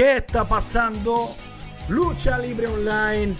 [0.00, 1.36] ¿Qué está pasando?
[1.90, 3.34] Lucha Libre Online,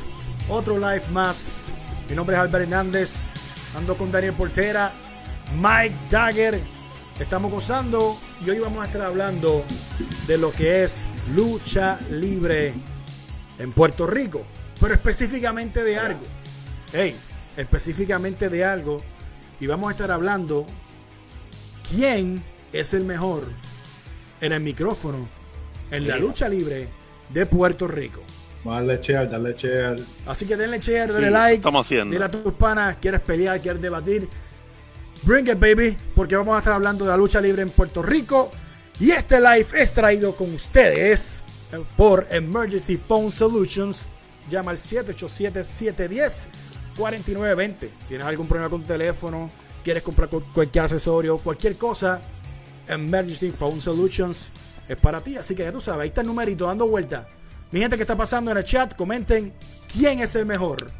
[0.46, 1.72] otro live más.
[2.06, 3.30] Mi nombre es Albert Hernández,
[3.74, 4.92] ando con Daniel Portera,
[5.56, 6.60] Mike Dagger.
[7.18, 9.64] Estamos gozando y hoy vamos a estar hablando
[10.26, 12.74] de lo que es lucha libre
[13.58, 14.44] en Puerto Rico,
[14.78, 16.26] pero específicamente de algo.
[16.92, 17.16] Hey,
[17.56, 19.00] específicamente de algo.
[19.60, 20.66] Y vamos a estar hablando
[21.90, 23.46] quién es el mejor
[24.42, 25.39] en el micrófono
[25.90, 26.88] en la lucha libre
[27.28, 28.22] de Puerto Rico.
[28.64, 29.96] Dale share, dale share.
[30.26, 31.54] Así que denle share, denle like.
[31.56, 32.12] estamos haciendo.
[32.12, 34.28] Dile a tus panas, quieres pelear, quieres debatir.
[35.22, 38.50] Bring it, baby, porque vamos a estar hablando de la lucha libre en Puerto Rico.
[38.98, 41.42] Y este live es traído con ustedes
[41.96, 44.08] por Emergency Phone Solutions.
[44.50, 44.76] Llama al
[46.96, 47.88] 787-710-4920.
[48.08, 49.50] ¿Tienes algún problema con tu teléfono?
[49.84, 51.38] ¿Quieres comprar cu- cualquier accesorio?
[51.38, 52.20] Cualquier cosa.
[52.88, 54.52] Emergency Phone Solutions
[54.90, 55.36] es para ti.
[55.36, 57.28] Así que ya tú sabes, ahí está el numerito dando vuelta.
[57.70, 59.52] Mi gente que está pasando en el chat, comenten
[59.92, 60.90] quién es el mejor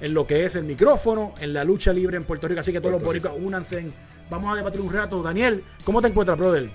[0.00, 2.60] en lo que es el micrófono, en la lucha libre en Puerto Rico.
[2.60, 3.90] Así que todos los boricuas únanse.
[4.30, 5.22] Vamos a debatir un rato.
[5.22, 6.70] Daniel, ¿cómo te encuentras, brother?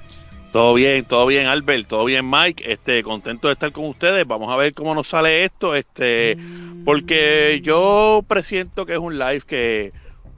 [0.51, 2.71] Todo bien, todo bien, Albert, todo bien, Mike.
[2.71, 4.27] Este, contento de estar con ustedes.
[4.27, 6.37] Vamos a ver cómo nos sale esto, este,
[6.85, 9.91] porque yo presiento que es un live que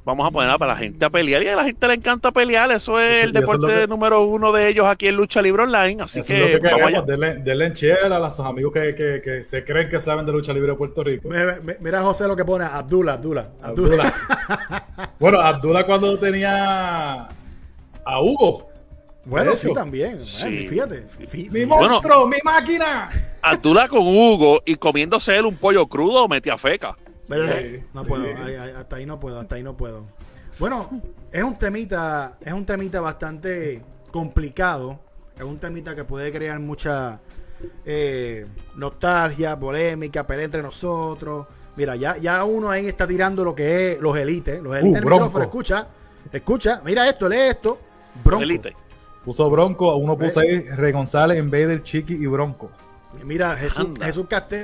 [0.06, 2.72] vamos a poner para la gente a pelear y a la gente le encanta pelear.
[2.72, 5.64] Eso es Eso- el es deporte que- número uno de ellos aquí en Lucha Libre
[5.64, 6.04] Online.
[6.04, 7.02] Así Eso que, es lo que vamos allá.
[7.02, 10.54] Denle, denle share a los amigos que, que, que se creen que saben de lucha
[10.54, 11.28] libre de Puerto Rico.
[11.28, 14.08] Me- me- Mira José lo que pone, Abdullah, Abdullah, Abdullah.
[14.08, 15.12] Abdullah.
[15.20, 17.24] bueno, Abdullah cuando tenía
[18.06, 18.70] a Hugo.
[19.28, 20.24] Bueno, sí, también.
[20.24, 20.68] Sí.
[20.68, 21.04] Fíjate.
[21.50, 21.90] ¡Mi Bueno.
[21.94, 22.28] monstruo!
[22.28, 23.10] ¡Mi máquina!
[23.42, 26.96] Abdullah con Hugo y comiéndose él un pollo crudo metía feca.
[27.30, 27.56] ¿Verdad?
[27.60, 28.08] Sí, no sí.
[28.10, 30.06] puedo, ahí- hasta ahí no puedo, hasta ahí no puedo.
[30.60, 30.90] Bueno,
[31.32, 33.82] es un temita, es un temita bastante
[34.12, 35.00] complicado,
[35.38, 37.20] es un temita que puede crear mucha
[37.86, 41.48] eh, nostalgia, polémica, pelea entre nosotros.
[41.76, 45.04] Mira, ya, ya uno ahí está tirando lo que es los élites, los élites del
[45.04, 45.26] Uh, Bronco.
[45.26, 45.88] micrófono, escucha,
[46.32, 47.78] escucha, mira esto, lee esto,
[48.24, 48.44] Bronco.
[48.44, 48.76] Elite.
[49.26, 52.70] Puso Bronco, uno puso ahí Rey González, Invader, Chiqui y Bronco.
[53.24, 53.88] Mira, Jesús.
[54.02, 54.64] Jesús Caste-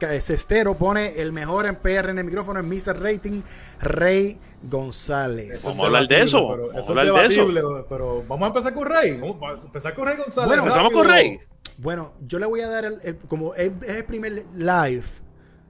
[0.00, 3.00] eh, Cestero pone el mejor en PR en el micrófono en Mr.
[3.00, 3.42] Rating,
[3.80, 5.62] Rey González.
[5.64, 7.46] Vamos es a hablar de eso, pero vamos a hablar es de eso.
[7.52, 9.18] debatible, Pero vamos a empezar con Rey.
[9.18, 10.46] Vamos a empezar con Rey González.
[10.48, 11.02] Bueno, Empezamos rápido.
[11.04, 11.38] con Rey.
[11.78, 15.02] Bueno, yo le voy a dar el, el- como es, es el primer live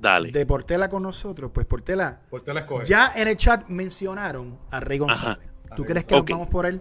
[0.00, 0.30] Dale.
[0.32, 2.84] de Portela con nosotros, pues Portela, Por te la escoge.
[2.84, 5.38] ya en el chat mencionaron a Rey González.
[5.76, 6.80] ¿Tú A Rey crees que vamos por él?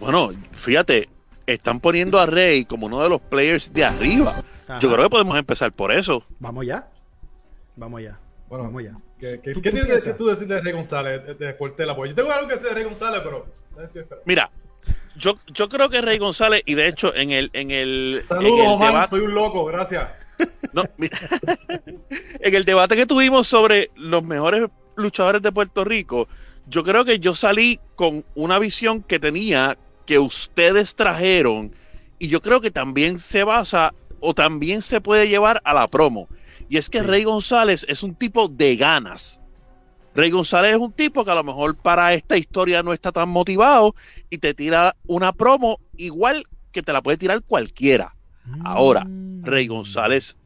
[0.00, 1.08] Bueno, fíjate,
[1.46, 4.42] están poniendo a Rey como uno de los players de arriba.
[4.68, 4.80] Ajá.
[4.80, 6.22] Yo creo que podemos empezar por eso.
[6.38, 6.88] Vamos ya.
[7.76, 8.18] Vamos ya.
[8.48, 8.96] Bueno, vamos ya.
[9.18, 11.94] ¿Qué, qué, ¿Tú- qué tú tienes que tú decir de Rey González, de, Portela?
[11.96, 13.46] Porque yo tengo algo que decir de Rey González, pero...
[13.82, 14.22] estoy esperando.
[14.26, 14.50] Mira,
[15.16, 18.72] yo, yo creo que Rey González, y de hecho en el, en el, en Saludos,
[18.82, 20.10] el debate, soy un loco, gracias.
[20.72, 21.18] no, mira,
[22.40, 26.28] en el debate que tuvimos sobre los mejores luchadores de Puerto Rico,
[26.66, 31.72] yo creo que yo salí con una visión que tenía que ustedes trajeron,
[32.18, 36.28] y yo creo que también se basa o también se puede llevar a la promo.
[36.68, 37.06] Y es que Sí.
[37.06, 39.40] Rey González es un tipo de ganas.
[40.14, 43.28] Rey González es un tipo que a lo mejor para esta historia no está tan
[43.28, 43.94] motivado
[44.30, 48.14] y te tira una promo igual que te la puede tirar cualquiera.
[48.64, 49.44] Ahora, Mm.
[49.44, 50.36] Rey González,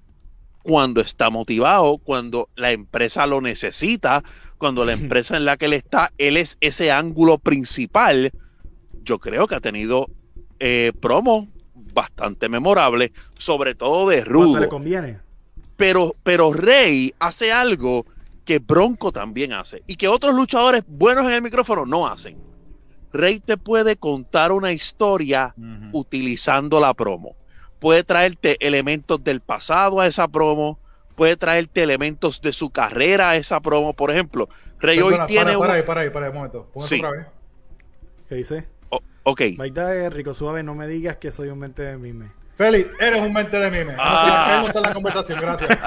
[0.62, 4.24] cuando está motivado, cuando la empresa lo necesita,
[4.58, 8.32] cuando la empresa en la que él está, él es ese ángulo principal,
[9.10, 10.06] yo creo que ha tenido
[10.60, 14.68] eh, promos bastante memorables, sobre todo de ¿Cuánto le Rudo.
[14.68, 15.18] conviene?
[15.76, 18.06] Pero, pero Rey hace algo
[18.44, 22.38] que Bronco también hace y que otros luchadores buenos en el micrófono no hacen.
[23.12, 25.54] Rey te puede contar una historia
[25.92, 27.34] utilizando la promo.
[27.80, 30.78] Puede traerte elementos del pasado a esa promo,
[31.16, 33.92] puede traerte elementos de su carrera a esa promo.
[33.92, 35.76] Por ejemplo, Rey Perdona, hoy tiene para, para un...
[35.78, 36.68] ahí, para ahí, para ahí, un momento.
[36.72, 37.00] Póngase Sí.
[37.00, 37.26] otra vez.
[38.28, 38.68] ¿Qué dice?
[39.30, 42.32] Ok, Baita rico suave, no me digas que soy un mente de mime.
[42.56, 43.94] Félix, eres un mente de mime.
[43.96, 44.68] Ah.
[44.74, 45.70] No la conversación, gracias.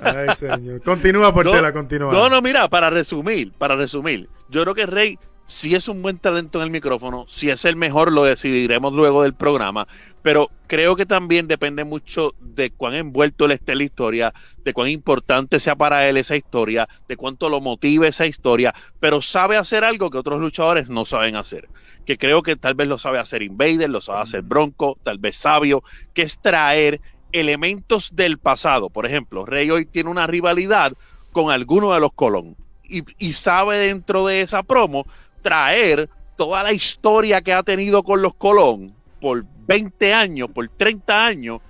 [0.00, 0.80] Ay, señor.
[0.80, 2.10] Continúa, Portela, continúa.
[2.10, 5.18] No, no, mira, para resumir, para resumir, yo creo que Rey
[5.48, 9.22] sí es un buen talento en el micrófono, si es el mejor lo decidiremos luego
[9.22, 9.88] del programa,
[10.22, 14.88] pero creo que también depende mucho de cuán envuelto él esté la historia, de cuán
[14.88, 19.84] importante sea para él esa historia, de cuánto lo motive esa historia, pero sabe hacer
[19.84, 21.68] algo que otros luchadores no saben hacer,
[22.04, 25.38] que creo que tal vez lo sabe hacer Invader, lo sabe hacer Bronco, tal vez
[25.38, 27.00] Sabio, que es traer
[27.32, 28.90] elementos del pasado.
[28.90, 30.92] Por ejemplo, Rey hoy tiene una rivalidad
[31.32, 32.54] con alguno de los Colón
[32.90, 35.04] y sabe dentro de esa promo
[35.40, 41.26] traer toda la historia que ha tenido con los Colón por 20 años, por 30
[41.26, 41.60] años,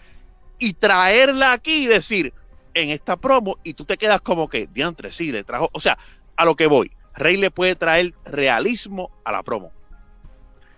[0.59, 2.33] y traerla aquí y decir,
[2.75, 5.99] en esta promo, y tú te quedas como que, diantre, sí, le trajo, o sea,
[6.37, 9.73] a lo que voy, Rey le puede traer realismo a la promo.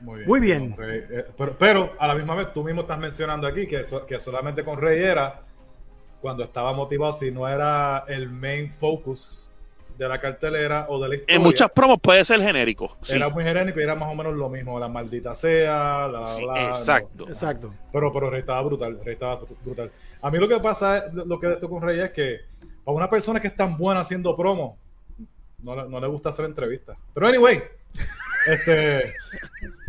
[0.00, 0.28] Muy bien.
[0.28, 0.76] Muy bien.
[0.76, 4.18] Rey, eh, pero, pero, a la misma vez, tú mismo estás mencionando aquí que, que
[4.18, 5.42] solamente con Rey era
[6.22, 9.49] cuando estaba motivado, si no era el main focus
[10.00, 11.36] de la cartelera o de la historia.
[11.36, 12.96] En muchas promos puede ser genérico.
[13.08, 16.42] Era muy genérico y era más o menos lo mismo, la maldita sea, la, sí,
[16.42, 17.28] exacto.
[17.28, 17.74] exacto.
[17.92, 19.90] Pero, pero Rey estaba brutal, Rey estaba brutal.
[20.22, 22.40] A mí lo que pasa, lo que esto con Rey es que
[22.86, 24.78] a una persona que es tan buena haciendo promo,
[25.62, 26.96] no, no le gusta hacer entrevistas.
[27.12, 27.62] Pero anyway,
[28.46, 29.12] este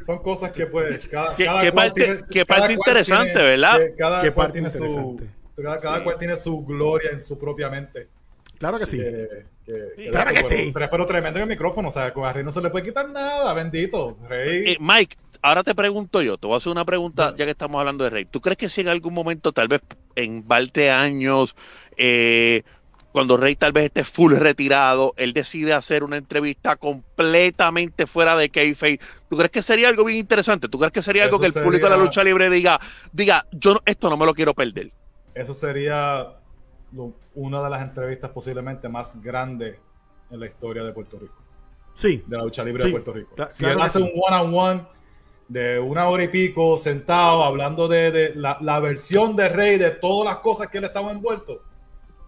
[0.06, 3.80] son cosas que pues cada, ¿Qué, cada parte, qué parte interesante, ¿verdad?
[3.98, 5.18] cada ¿Qué parte tiene su
[5.62, 8.08] cada, cual tiene su gloria en su propia mente.
[8.58, 9.02] Claro que sí.
[10.10, 10.72] Claro que sí.
[10.74, 11.90] Pero, tremendo en el micrófono.
[11.90, 14.18] O sea, con Rey no se le puede quitar nada, bendito.
[14.28, 14.74] Rey.
[14.74, 17.80] Eh, Mike, ahora te pregunto yo, te voy a hacer una pregunta ya que estamos
[17.80, 18.26] hablando de Rey.
[18.26, 19.82] ¿Tú crees que si en algún momento, tal vez
[20.16, 21.56] en 20 años,
[21.98, 22.64] eh,
[23.12, 28.50] cuando Rey tal vez esté full retirado, él decide hacer una entrevista completamente fuera de
[28.50, 30.70] kayfabe, ¿tú crees que sería algo bien interesante?
[30.70, 32.80] ¿Tú crees que sería algo que el público de la lucha libre diga,
[33.12, 34.92] diga, yo esto no me lo quiero perder?
[35.34, 36.28] Eso sería
[37.36, 39.78] una de las entrevistas posiblemente más grandes
[40.30, 41.36] en la historia de Puerto Rico.
[41.94, 42.24] Sí.
[42.26, 43.36] De la lucha libre de Puerto Rico.
[43.50, 44.84] si él hace un one-on-one
[45.48, 50.42] de una hora y pico sentado hablando de, la, versión de Rey de todas las
[50.42, 51.62] cosas que él estaba envuelto.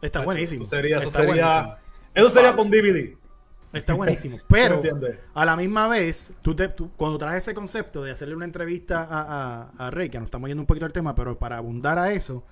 [0.02, 0.64] Está buenísimo.
[0.64, 1.78] Eso sería, eso sería,
[2.14, 3.16] eso sería con DVD.
[3.72, 4.40] Está buenísimo.
[4.50, 4.82] Pero
[5.34, 9.72] a la misma vez, tú, te, cuando traes ese concepto de hacerle una entrevista a,
[9.78, 12.12] a, a Rey, que nos estamos yendo un poquito al tema, pero para abundar a
[12.12, 12.44] eso,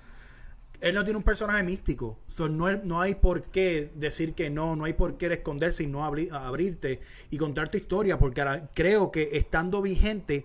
[0.82, 2.18] él no tiene un personaje místico.
[2.50, 6.04] no, no, hay por qué decir que no, no hay por qué esconderse y no
[6.04, 7.00] abrirte
[7.30, 8.44] y contar tu historia, porque
[8.74, 10.44] creo que estando vigente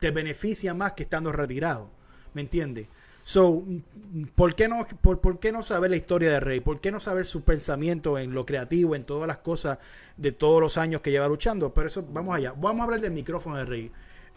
[0.00, 1.88] te beneficia más que estando retirado.
[2.34, 2.88] ¿Me entiendes?
[3.22, 3.64] So,
[4.34, 6.60] ¿por qué, no, por, qué no saber la historia de Rey?
[6.60, 9.78] ¿Por qué no saber su pensamiento en lo creativo, en todas las cosas
[10.16, 11.72] de todos los años que lleva luchando?
[11.72, 12.52] Pero eso, vamos allá.
[12.56, 13.92] Vamos a hablar del micrófono de Rey.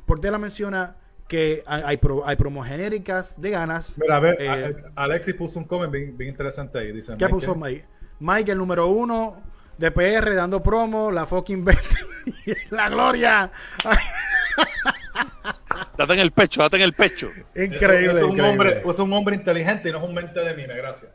[0.06, 0.96] ¿Por la menciona
[1.30, 3.98] que hay, hay promos genéricas de ganas.
[4.02, 6.92] Mira, a ver, eh, Alexis puso un comment bien, interesante ahí.
[6.92, 7.86] Dice, ¿Qué puso Mike?
[8.20, 9.42] Mike, el número uno
[9.78, 11.84] de PR, dando promo, la fucking 20
[12.72, 13.52] la gloria.
[15.98, 17.30] date en el pecho, date en el pecho.
[17.56, 18.20] Increíble.
[18.20, 21.12] es, un hombre, es un hombre inteligente y no es un mente de mime, gracias.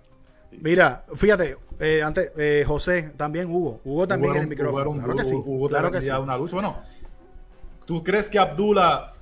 [0.53, 3.81] Mira, fíjate, eh, antes, eh, José, también Hugo.
[3.85, 4.93] Hugo también en el micrófono.
[4.93, 5.35] claro que sí.
[5.35, 6.13] Hugo claro que sí.
[6.13, 6.55] una lucha.
[6.55, 6.81] Bueno,
[7.85, 9.14] ¿tú crees que Abdullah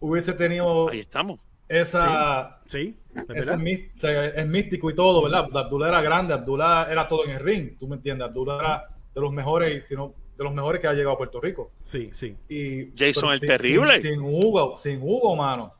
[0.00, 0.88] hubiese tenido.
[0.88, 1.40] Ahí estamos.
[1.68, 2.58] Esa.
[2.66, 2.98] Sí.
[3.28, 5.46] es, místico y todo, ¿verdad?
[5.54, 8.26] Abdullah era grande, Abdullah era todo en el ring, tú me entiendes.
[8.26, 11.70] Abdullah era de los mejores, sino de los mejores que ha llegado a Puerto Rico.
[11.84, 12.36] Sí, sí.
[12.48, 14.00] Y, Jason el terrible.
[14.00, 15.72] Sin, Hugo, sin Hugo, mano.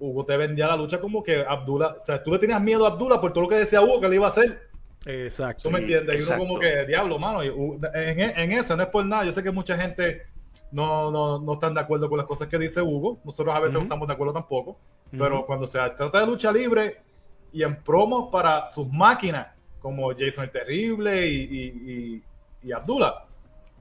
[0.00, 2.88] Hugo te vendía la lucha como que Abdullah, o sea, tú le tenías miedo a
[2.88, 4.70] Abdullah por todo lo que decía Hugo que le iba a hacer.
[5.06, 5.64] Exacto.
[5.64, 6.18] ¿Tú me entiendes?
[6.18, 9.24] Y uno como que, diablo, mano, en, en esa no es por nada.
[9.24, 10.22] Yo sé que mucha gente
[10.72, 13.18] no, no, no están de acuerdo con las cosas que dice Hugo.
[13.24, 14.78] Nosotros a veces no estamos de acuerdo tampoco.
[15.10, 17.02] Pero cuando se trata de lucha libre
[17.52, 19.48] y en promos para sus máquinas,
[19.80, 22.22] como Jason el Terrible y,
[22.62, 23.26] y, Abdullah,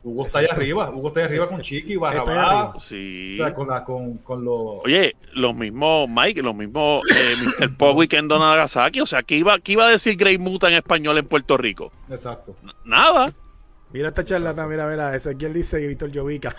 [0.03, 2.73] Hugo está ahí arriba, Hugo está ahí arriba con Chiqui, Barrabá.
[2.79, 3.35] Sí.
[3.35, 4.83] O sea, con, la, con, con los.
[4.83, 7.77] Oye, los mismos Mike, los mismos eh, Mr.
[7.77, 9.00] Powick en Nagasaki.
[9.00, 11.91] O sea, ¿qué iba, qué iba a decir Grey Muta en español en Puerto Rico?
[12.10, 12.55] Exacto.
[12.83, 13.31] nada.
[13.93, 16.55] Mira esta charlata, mira, mira, Ezequiel dice Víctor Jovica.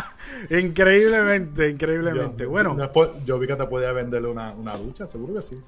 [0.50, 2.46] increíblemente, increíblemente.
[2.46, 2.74] bueno.
[2.74, 5.60] Después, Jovica te puede venderle una, una lucha, seguro que sí.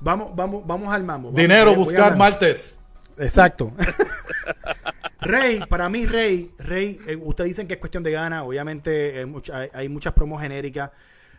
[0.00, 1.30] Vamos, vamos, vamos al mamo.
[1.30, 2.80] Dinero, buscar martes.
[3.18, 3.72] Exacto.
[5.20, 9.26] Rey, para mí, Rey, Rey, eh, ustedes dicen que es cuestión de gana, obviamente eh,
[9.52, 10.90] hay, hay, muchas promos genéricas.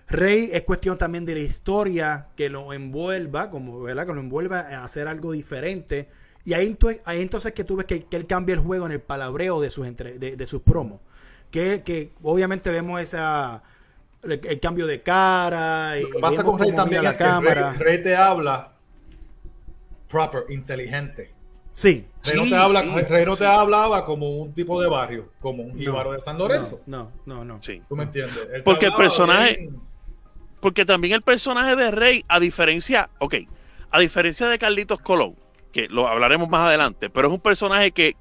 [0.07, 4.05] Rey es cuestión también de la historia que lo envuelva, como, ¿verdad?
[4.05, 6.09] Que lo envuelva a hacer algo diferente
[6.43, 9.69] y ahí, entonces que tú ves que, él cambia el juego en el palabreo de
[9.69, 10.99] sus, entre, de, sus promos.
[11.51, 13.61] Que, que obviamente vemos esa
[14.23, 15.97] el, cambio de cara.
[15.99, 17.73] Y Lo que pasa con Rey también es cámara.
[17.77, 18.73] que Rey, te habla
[20.07, 21.31] proper, inteligente.
[21.73, 22.05] Sí.
[22.23, 25.77] Rey, no te habla, Rey no te hablaba como un tipo de barrio, como un
[25.77, 26.81] jíbaro de San Lorenzo.
[26.85, 27.61] No, no, no.
[27.61, 27.81] Sí.
[27.87, 28.47] ¿Tú me entiendes?
[28.63, 29.69] porque el personaje...
[30.59, 33.09] Porque también el personaje de Rey, a diferencia...
[33.17, 33.35] Ok,
[33.89, 35.35] a diferencia de Carlitos Colón,
[35.71, 38.15] que lo hablaremos más adelante, pero es un personaje que,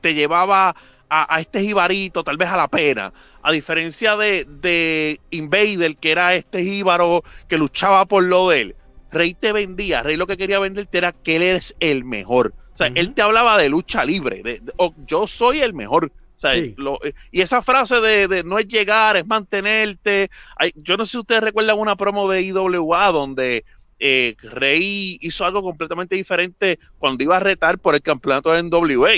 [0.00, 0.74] te llevaba
[1.08, 6.34] a, este jibarito, tal vez a la pena, a diferencia de, de Invader, que era
[6.34, 8.76] este jíbaro que luchaba por lo de él.
[9.12, 12.54] Rey te vendía, Rey lo que quería venderte era que él es el mejor.
[12.74, 14.62] O sea, él te hablaba de lucha libre, de,
[15.06, 16.10] yo soy el mejor.
[16.44, 16.98] O
[17.30, 20.30] y esa frase de, no es llegar, es mantenerte.
[20.74, 23.64] yo no sé si ustedes recuerdan una promo de IWA donde
[24.04, 29.12] eh, Rey hizo algo completamente diferente cuando iba a retar por el campeonato de NWA.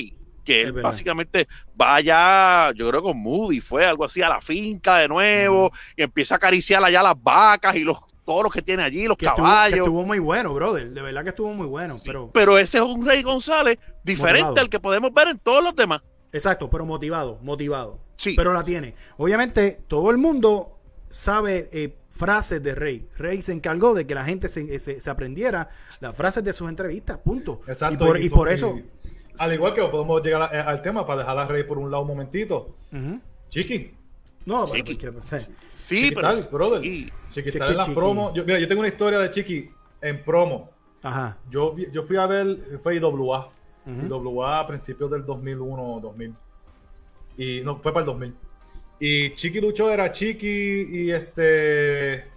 [0.44, 1.48] Que básicamente
[1.80, 6.02] va allá, yo creo con Moody, fue algo así, a la finca de nuevo, y
[6.02, 9.78] empieza a acariciar allá las vacas y los toros que tiene allí, los caballos.
[9.78, 10.90] Estuvo, muy bueno, brother.
[10.90, 11.96] De verdad que estuvo muy bueno.
[12.04, 12.30] pero...
[12.34, 16.02] pero ese es un Rey González diferente al que podemos ver en todos los demás.
[16.30, 18.00] Exacto, pero motivado, motivado.
[18.18, 18.34] Sí.
[18.36, 18.94] Pero la tiene.
[19.16, 23.08] Obviamente, todo el mundo sabe eh, frases de Rey.
[23.16, 25.68] Rey se encargó de que la gente se, se, aprendiera
[26.00, 27.60] las frases de sus entrevistas, punto.
[27.66, 28.16] Exacto.
[28.16, 28.78] Y por, eso...
[29.38, 32.08] al igual que podemos llegar al tema para dejar a Rey por un lado un
[32.08, 32.76] momentito.
[33.48, 33.92] Chiqui.
[34.46, 34.98] No, Chiqui.
[35.76, 36.42] Sí, pero.
[36.50, 36.80] brother.
[36.80, 38.32] Chiqui, está en las promos.
[38.32, 39.68] Yo, mira, yo tengo una historia de Chiqui
[40.00, 40.70] en promo.
[41.02, 41.36] Ajá.
[41.50, 43.50] Yo, yo fui a ver, fue IWA.
[43.86, 46.34] IWA a principios del 2001 2000.
[47.36, 48.34] Y no, fue para el 2000.
[48.98, 52.30] Y Chiqui luchó, era Chiqui y este.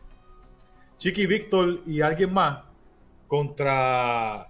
[0.97, 2.63] Chiqui Víctor y alguien más
[3.27, 4.49] contra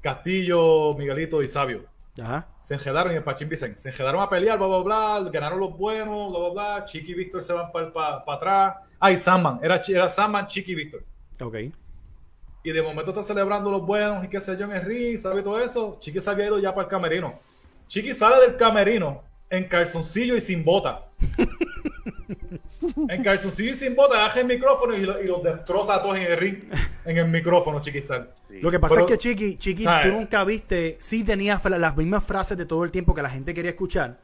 [0.00, 1.84] Castillo, Miguelito y Sabio.
[2.20, 2.48] Ajá.
[2.62, 3.78] Se enjedaron y el Pachín Vicente.
[3.78, 5.30] Se enjedaron a pelear, bla, bla, bla.
[5.30, 6.84] Ganaron los buenos, bla, bla, bla.
[6.84, 8.76] Chiqui y Víctor se van para atrás.
[8.98, 9.60] Ah, y Sandman.
[9.62, 11.04] Era, era Sandman, Chiqui y Víctor.
[11.40, 11.56] Ok.
[12.64, 15.60] Y de momento está celebrando los buenos y qué sé yo en el ¿sabe todo
[15.60, 15.98] eso?
[16.00, 17.40] Chiqui se había ido ya para el camerino.
[17.88, 21.08] Chiqui sale del camerino en calzoncillo y sin bota.
[23.08, 26.38] en calzoncillo y sin bota, agarra el micrófono y, los destroza a todos en el
[26.38, 26.58] ring,
[27.04, 28.28] en el micrófono, Chiquistán.
[28.62, 32.56] Lo que pasa es que Chiqui, Chiqui, tú nunca viste, sí tenías las mismas frases
[32.56, 34.18] de todo el tiempo que la gente quería escuchar,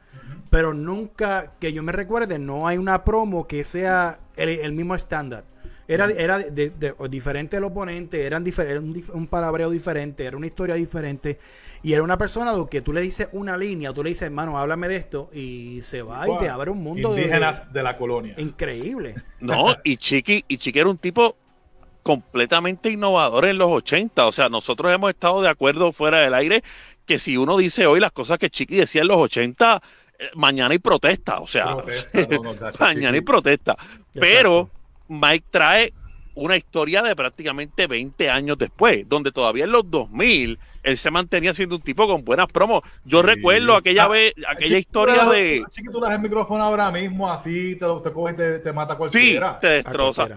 [0.49, 5.43] pero nunca, que yo me recuerde, no hay una promo que sea el, mismo estándar.
[5.89, 6.71] Era, era de,
[7.09, 11.39] diferente el oponente, eran era un, un, palabreo diferente, era una historia diferente.
[11.81, 14.87] Y era una persona que tú le dices una línea, tú le dices, hermano, háblame
[14.87, 18.35] de esto, y se va y te abre un mundo indígenas de, la colonia.
[18.37, 19.15] Increíble.
[19.39, 21.35] No, y Chiqui, y Chiqui era un tipo
[22.03, 24.27] completamente innovador en los 80.
[24.27, 26.63] O sea, nosotros hemos estado de acuerdo fuera del aire
[27.07, 29.81] que si uno dice hoy las cosas que Chiqui decía en los 80,
[30.19, 31.39] eh, mañana hay protesta.
[31.39, 31.77] O sea,
[32.79, 33.75] mañana hay protesta.
[34.13, 34.69] Pero
[35.09, 35.93] Mike trae
[36.35, 41.53] una historia de prácticamente 20 años después, donde todavía en los 2000 él se mantenía
[41.53, 42.81] siendo un tipo con buenas promos.
[43.03, 45.63] Yo recuerdo aquella ah, vez, aquella historia de.
[45.69, 48.95] Chiqui, tú das el micrófono ahora mismo, así te, te coge y te, te mata
[48.95, 49.55] cualquiera.
[49.55, 50.29] Sí, te destroza.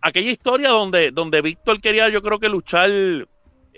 [0.00, 2.90] Aquella historia donde, donde Víctor quería, yo creo que luchar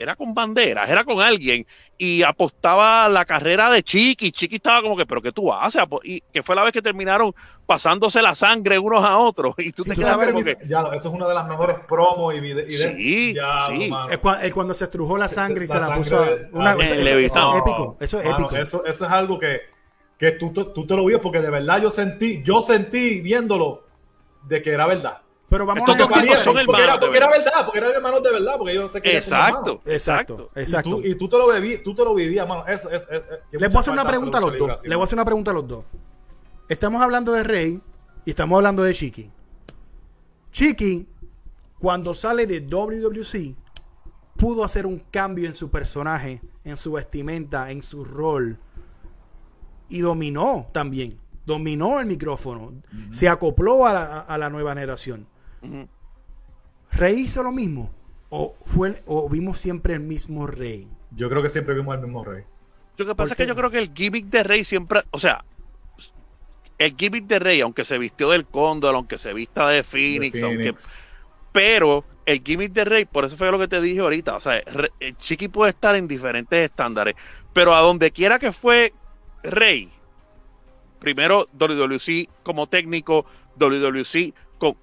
[0.02, 1.66] era con banderas, era con alguien,
[1.96, 4.32] y apostaba la carrera de Chiqui.
[4.32, 5.82] Chiqui estaba como que, ¿pero qué tú haces?
[6.04, 9.54] Y que fue la vez que terminaron pasándose la sangre unos a otros.
[9.62, 10.58] Y tú te quedas como que.
[10.66, 12.40] Ya, eso es una de las mejores promos y,
[12.76, 13.90] sí, ya, sí.
[14.42, 16.16] Es, cuando se estrujó la sangre y se la puso.
[16.52, 17.96] una, eso, es épico.
[18.00, 18.56] Eso es épico.
[18.56, 19.60] Eso, eso es algo que,
[20.18, 23.84] que tú, tú, te lo vives porque de verdad yo sentí, yo sentí viéndolo
[24.42, 25.22] de que era verdad.
[25.52, 28.54] Pero vamos a porque, son porque, era, porque era verdad, porque eran hermanos de verdad,
[28.56, 31.00] porque yo sé que Exacto, exacto, exacto.
[31.04, 32.66] Y tú, te lo bebí, tú te lo vivías, mano.
[32.66, 33.06] Eso es,
[33.50, 34.82] Les voy a hacer una pregunta a los dos.
[34.82, 35.84] Les voy a hacer una pregunta a los dos.
[36.70, 37.82] Estamos hablando de Rey
[38.24, 39.30] y estamos hablando de Chiqui.
[40.52, 41.06] Chiqui,
[41.78, 43.54] cuando sale de WWC,
[44.38, 48.58] pudo hacer un cambio en su personaje, en su vestimenta, en su rol.
[49.90, 51.18] Y dominó también.
[51.44, 52.72] Dominó el micrófono.
[53.10, 55.26] Se acopló a la nueva generación.
[56.92, 57.90] ¿Rey hizo lo mismo?
[58.28, 60.88] ¿O, fue, ¿O vimos siempre el mismo rey?
[61.10, 62.44] Yo creo que siempre vimos el mismo rey.
[62.96, 65.44] Lo que pasa es que yo creo que el gimmick de rey siempre, o sea,
[66.78, 70.74] el gimmick de rey, aunque se vistió del cóndor, aunque se vista de Phoenix, Aunque,
[71.52, 74.62] pero el gimmick de rey, por eso fue lo que te dije ahorita, o sea,
[75.00, 77.16] el Chiqui puede estar en diferentes estándares,
[77.52, 78.92] pero a donde quiera que fue
[79.42, 79.90] rey,
[80.98, 83.26] primero WWC como técnico,
[83.56, 84.34] WWC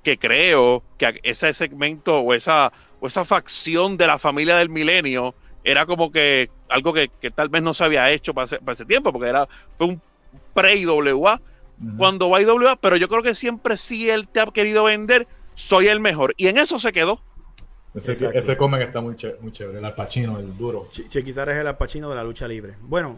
[0.03, 5.33] que creo que ese segmento o esa, o esa facción de la familia del milenio
[5.63, 9.29] era como que algo que, tal vez no se había hecho para ese, tiempo, porque
[9.29, 10.01] era, fue un
[10.53, 11.41] pre-IWA
[11.97, 15.87] cuando va IWA, pero yo creo que siempre sí él te ha querido vender, soy
[15.87, 16.33] el mejor.
[16.35, 17.21] Y en eso se quedó.
[17.95, 20.87] Ese, ese comen está muy, chévere, el alpachino, el duro.
[20.91, 22.75] Chequizar es el alpachino de la lucha libre.
[22.81, 23.17] Bueno,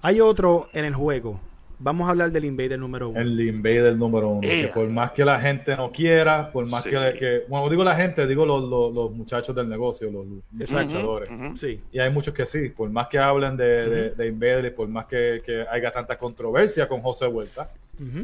[0.00, 1.38] hay otro en el juego
[1.84, 3.20] Vamos a hablar del Invader número uno.
[3.20, 4.40] El Invader número uno.
[4.40, 8.24] Que por más que la gente no quiera, por más que, Bueno, digo la gente,
[8.26, 11.28] digo los, muchachos del negocio, los, luchadores.
[11.54, 11.80] Sí.
[11.90, 12.68] Y hay muchos que sí.
[12.68, 17.26] Por más que hablen de, Invader y por más que, haya tanta controversia con José
[17.26, 17.68] Vuelta,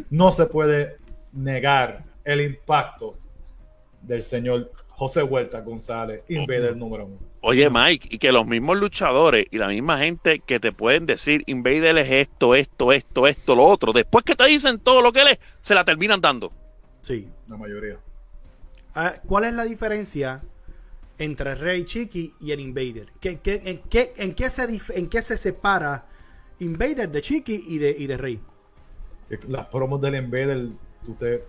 [0.08, 0.98] no se puede
[1.32, 3.14] negar el impacto
[4.02, 7.27] del señor José Huerta González, Invader número uno.
[7.40, 11.44] Oye, Mike, y que los mismos luchadores y la misma gente que te pueden decir
[11.46, 15.22] Invader es esto, esto, esto, esto, lo otro, después que te dicen todo lo que
[15.22, 16.52] él es, se la terminan dando.
[17.00, 17.28] Sí.
[17.48, 17.98] La mayoría.
[18.94, 20.42] Ah, ¿Cuál es la diferencia
[21.16, 23.12] entre Rey Chiqui y el Invader?
[23.20, 26.06] ¿Qué, qué, en, qué, en, qué se ¿En qué se separa
[26.58, 28.40] Invader de Chiqui y de, y de Rey?
[29.46, 30.70] Las promos del Invader,
[31.04, 31.44] tú te,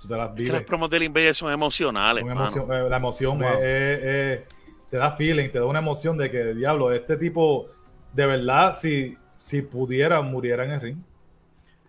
[0.00, 0.46] tú te las vives.
[0.46, 2.22] Es que las promos del Invader son emocionales.
[2.22, 3.48] Son emoción, eh, la emoción wow.
[3.60, 4.40] es, es,
[4.90, 7.68] te da feeling, te da una emoción de que, diablo, este tipo,
[8.12, 10.98] de verdad, si, si pudiera, muriera en el ring.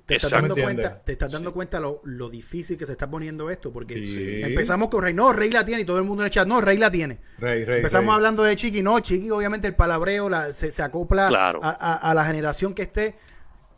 [0.05, 1.53] Te estás dando cuenta, te estás dando sí.
[1.53, 4.41] cuenta lo, lo, difícil que se está poniendo esto, porque sí.
[4.43, 6.59] empezamos con Rey, no, Rey la tiene, y todo el mundo en el chat, no,
[6.61, 7.19] Rey la tiene.
[7.37, 8.15] Rey, Rey, empezamos Rey.
[8.15, 11.59] hablando de Chiqui, no, Chiqui, obviamente el palabreo la, se, se, acopla claro.
[11.61, 13.17] a, a, a, la generación que esté,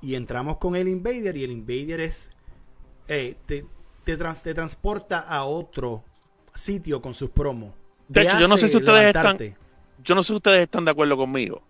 [0.01, 2.31] y entramos con el Invader, y el Invader es,
[3.09, 3.65] eh, te,
[4.05, 6.05] te, trans, te, transporta a otro
[6.55, 7.73] sitio con sus promos.
[8.11, 9.45] De hecho, yo no sé si ustedes levantarte.
[9.47, 9.61] están,
[10.03, 11.61] yo no sé si ustedes están de acuerdo conmigo,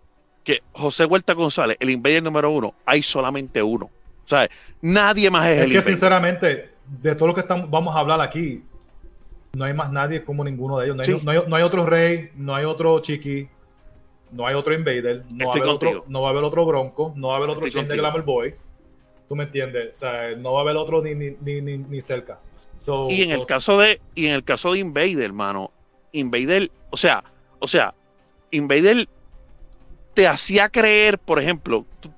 [0.42, 3.86] que José Huerta González, el Invader número uno, hay solamente uno.
[4.24, 4.48] O sea,
[4.80, 5.92] nadie más es, es el que Invader.
[5.92, 6.70] sinceramente,
[7.00, 8.62] de todo lo que estamos, vamos a hablar aquí,
[9.52, 10.96] no hay más nadie como ninguno de ellos.
[10.96, 11.20] No hay, sí.
[11.22, 13.48] no hay, no hay otro Rey, no hay otro Chiqui,
[14.32, 17.12] no hay otro Invader, no va, a haber otro, no va a haber otro Bronco,
[17.16, 18.54] no va a haber otro Chain de Glamour Boy.
[19.28, 19.90] ¿Tú me entiendes?
[19.92, 22.40] O sea, no va a haber otro ni, ni, ni, ni, ni cerca.
[22.76, 25.70] So, y en el caso de y en el caso de Invader, hermano,
[26.12, 27.24] Invader, o sea,
[27.58, 27.94] o sea,
[28.50, 29.08] Invader
[30.14, 32.12] te hacía creer, por ejemplo, tú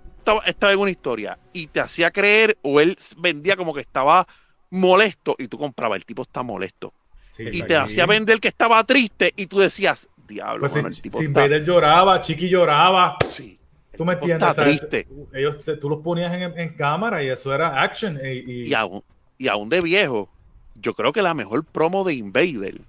[0.44, 4.26] estaba, en una historia y te hacía creer o él vendía como que estaba
[4.70, 6.92] molesto y tú comprabas, el tipo está molesto.
[7.30, 10.98] Sí, y te hacía vender que estaba triste y tú decías, diablo, pues bueno, si,
[10.98, 11.46] el tipo está...
[11.58, 13.16] Lloraba, Chiqui lloraba.
[13.28, 13.58] Sí.
[13.96, 14.48] Tú me entiendes.
[14.48, 15.06] Está triste.
[15.32, 18.18] Ellos, tú los ponías en, en, cámara y eso era action.
[18.22, 18.68] Y, y...
[18.68, 19.04] Y, aún,
[19.38, 20.28] y aún de viejo,
[20.74, 22.80] yo creo que la mejor promo de Invader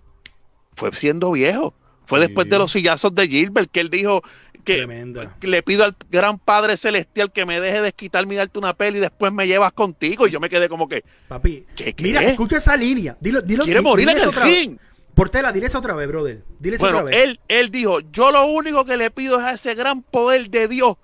[0.75, 1.73] fue siendo viejo.
[2.05, 2.27] Fue sí.
[2.27, 4.21] después de los sillazos de Gilbert que él dijo
[4.63, 5.35] que Tremenda.
[5.41, 9.01] le pido al gran Padre Celestial que me deje desquitarme y darte una peli y
[9.01, 10.27] después me llevas contigo.
[10.27, 11.03] Y yo me quedé como que.
[11.27, 13.15] Papi, ¿qué, qué mira, escucha esa línea.
[13.19, 14.77] Dilo, dilo, Quiere morir en el ring.
[15.13, 16.43] Portela, dile eso otra vez, brother.
[16.59, 17.23] Dile bueno, otra vez.
[17.23, 20.67] Él, él dijo: Yo lo único que le pido es a ese gran poder de
[20.67, 20.95] Dios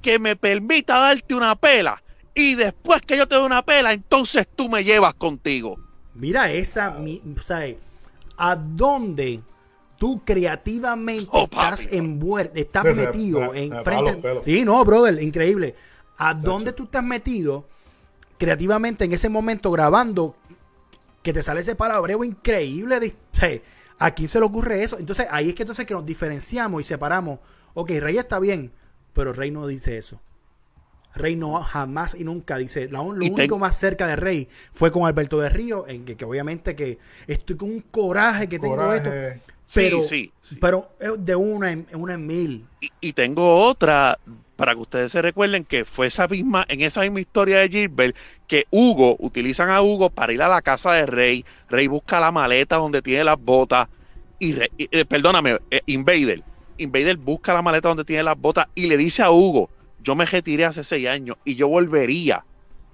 [0.00, 2.02] que me permita darte una pela.
[2.34, 5.76] Y después que yo te dé una pela, entonces tú me llevas contigo.
[6.14, 7.76] Mira esa, mi, ¿sabes?
[8.38, 9.42] ¿A dónde
[9.98, 14.42] tú creativamente Oh, estás envuelto, estás Sí, metido me- en me frente?
[14.44, 15.74] Sí, no, brother, increíble.
[16.16, 16.46] ¿A Chacho.
[16.46, 17.66] dónde tú estás metido
[18.38, 20.36] creativamente en ese momento grabando
[21.22, 23.00] que te sale ese palabreo increíble?
[23.00, 23.62] De, hey,
[24.00, 24.96] ¿A quién se le ocurre eso?
[24.98, 27.40] Entonces ahí es que entonces que nos diferenciamos y separamos.
[27.74, 28.72] Ok, Rey está bien,
[29.12, 30.20] pero Rey no dice eso.
[31.14, 32.88] Rey no jamás y nunca dice.
[32.90, 36.04] La, lo Y único ten- más cerca de Rey fue con Alberto de Río, en
[36.04, 39.10] que, que obviamente que estoy con un coraje que tengo esto.
[39.64, 40.56] Sí, Pero, sí, sí.
[40.60, 42.64] pero de una en, una en mil.
[42.80, 44.18] Y, y tengo otra
[44.56, 48.16] para que ustedes se recuerden que fue esa misma, en esa misma historia de Gilbert,
[48.46, 51.44] que Hugo, utilizan a Hugo para ir a la casa de Rey.
[51.68, 53.88] Rey busca la maleta donde tiene las botas.
[54.38, 56.42] Y, Rey- y, eh, perdóname, eh, Invader.
[56.76, 59.70] Invader busca la maleta donde tiene las botas y le dice a Hugo,
[60.02, 62.44] yo me retiré hace seis años y yo volvería.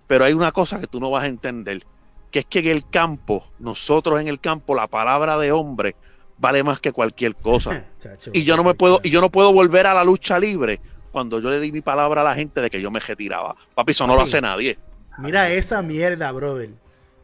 [0.07, 1.83] Pero hay una cosa que tú no vas a entender,
[2.31, 5.97] que es que en el campo, nosotros en el campo, la palabra de hombre
[6.39, 7.85] vale más que cualquier cosa.
[8.33, 10.79] Y yo no me puedo y yo no puedo volver a la lucha libre
[11.11, 13.55] cuando yo le di mi palabra a la gente de que yo me retiraba.
[13.75, 14.77] Papi, eso no lo hace nadie.
[15.19, 16.71] Mira esa mierda, brother.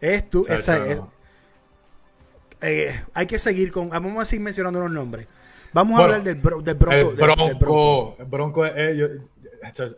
[0.01, 1.01] Es tú, Chacho, esa es-
[2.63, 3.89] eh, hay que seguir con.
[3.91, 5.27] Vamos a seguir mencionando los nombres.
[5.73, 6.95] Vamos Bueno, a hablar del, bro- del bronco.
[6.95, 9.07] el del- del bronco, el bronco, es- eh, yo-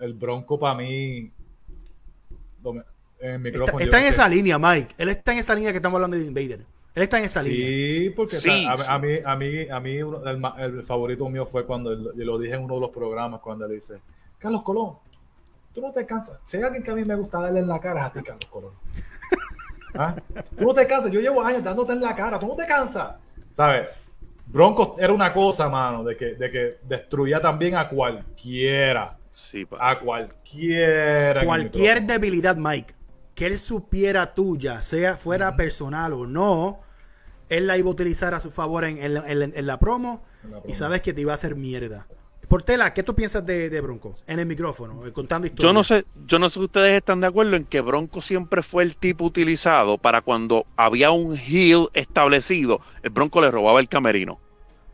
[0.01, 1.31] el bronco para mí,
[2.65, 2.79] en
[3.21, 3.79] Está, micrófono.
[3.81, 4.95] está en esa línea, Mike.
[4.99, 6.61] Él está en esa línea que estamos hablando de Invader.
[6.95, 7.67] Él está en esa línea.
[7.67, 8.83] Sí, porque o sea, Sí, a, sí.
[8.87, 10.23] a mí, a mí, a mí uno-
[10.59, 13.65] el, favorito mío fue cuando él- yo lo dije en uno de los programas cuando
[13.67, 13.95] él dice,
[14.39, 14.97] Carlos Colón,
[15.73, 16.41] tú no te cansas.
[16.45, 18.23] Si hay alguien que a mí me gusta darle en la cara es a ti,
[18.23, 18.73] Carlos Colón.
[19.95, 20.15] ¿Ah?
[20.59, 21.11] Tú no te cansas.
[21.11, 22.39] Yo llevo años dándote en la cara.
[22.39, 23.15] Tú no te cansas.
[23.51, 23.89] ¿Sabes?
[24.47, 29.17] Broncos era una cosa, mano, de que, de que destruía también a cualquiera.
[29.33, 29.91] Sí, pa.
[29.91, 31.45] A cualquiera.
[31.45, 32.95] Cualquier debilidad, Mike,
[33.35, 36.81] que él supiera tuya, sea fuera personal o no,
[37.49, 39.79] él la iba a utilizar a su favor en, en la- en la- en la
[39.79, 42.07] promo En la y sabes que te iba a hacer mierda.
[42.49, 44.15] Portela, ¿qué tú piensas de, de Bronco?
[44.27, 45.71] En el micrófono, eh, contando historias.
[45.71, 48.63] Yo no sé, yo no sé si ustedes están de acuerdo en que Bronco siempre
[48.63, 53.89] fue el tipo utilizado para cuando había un heel establecido, el Bronco le robaba el
[53.89, 54.39] camerino.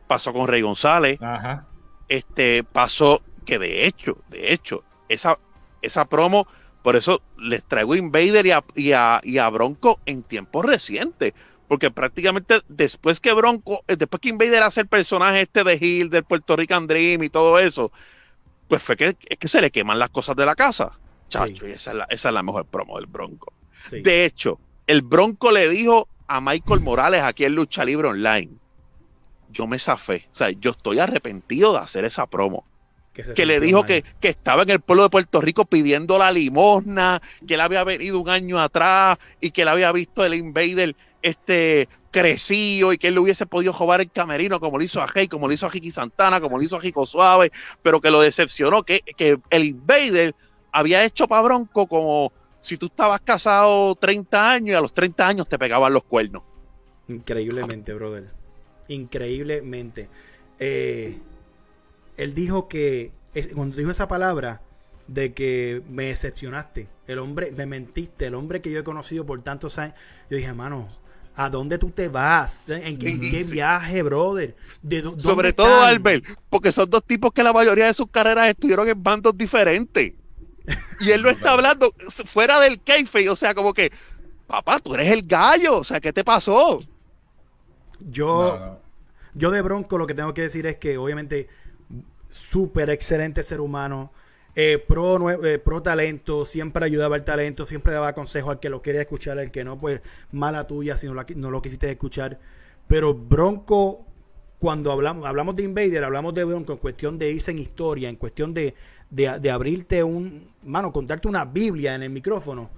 [0.06, 1.66] Pasó con Rey González, Ajá.
[2.08, 5.38] este pasó que de hecho, de hecho, esa,
[5.80, 6.46] esa promo,
[6.82, 11.32] por eso les traigo Invader y a, y a, y a Bronco en tiempos recientes,
[11.66, 16.10] porque prácticamente después que Bronco, eh, después que Invader hace el personaje este de Hill,
[16.10, 17.90] del Puerto Rican Dream y todo eso,
[18.68, 20.98] pues fue que, es que se le queman las cosas de la casa.
[21.30, 23.54] Chacho, y esa es, la, mejor promo del Bronco.
[23.90, 28.50] De hecho, el Bronco le dijo a Michael Morales aquí en Lucha Libre Online,
[29.50, 32.66] yo me zafé, o sea, yo estoy arrepentido de hacer esa promo
[33.34, 37.54] que, le dijo que, estaba en el pueblo de Puerto Rico pidiendo la limosna, que
[37.54, 42.92] él había venido un año atrás y que él había visto el Invader este crecido
[42.92, 45.48] y que él le hubiese podido jugar el camerino como lo hizo a Hey, como
[45.48, 47.50] lo hizo a Jiki Santana, como lo hizo a Jico Suave,
[47.82, 50.34] pero que lo decepcionó, que, que el Invader
[50.72, 55.26] había hecho para Bronco como si tú estabas casado 30 años y a los 30
[55.26, 56.42] años te pegaban los cuernos.
[57.08, 58.26] Increíblemente, brother.
[58.88, 60.08] Increíblemente.
[60.58, 61.18] Eh,
[62.18, 63.12] él dijo que,
[63.54, 64.60] cuando dijo esa palabra,
[65.06, 69.42] de que me decepcionaste, el hombre, me mentiste, el hombre que yo he conocido por
[69.42, 69.94] tantos años,
[70.28, 70.88] yo dije, hermano,
[71.36, 72.68] ¿a dónde tú te vas?
[72.68, 74.56] ¿En qué, viaje, brother?
[75.16, 79.00] Sobre todo, Albert, porque son dos tipos que la mayoría de sus carreras estuvieron en
[79.00, 80.12] bandos diferentes.
[81.00, 81.94] Y él lo está hablando
[82.26, 83.92] fuera del keife, o sea, como que,
[84.48, 86.80] papá, tú eres el gallo, o sea, ¿qué te pasó?
[88.00, 88.80] Yo,
[89.34, 91.48] yo de Bronco lo que tengo que decir es que obviamente
[92.30, 94.12] súper excelente ser humano,
[94.54, 98.82] eh, pro, eh, pro talento, siempre ayudaba al talento, siempre daba consejo al que lo
[98.82, 100.00] quería escuchar, al que no, pues
[100.32, 102.40] mala tuya si no, no lo quisiste escuchar.
[102.88, 104.04] Pero Bronco,
[104.58, 108.16] cuando hablamos, hablamos de Invader, hablamos de Bronco en cuestión de irse en historia, en
[108.16, 108.74] cuestión de,
[109.10, 112.70] de, abrirte un, mano, contarte una Biblia en el micrófono.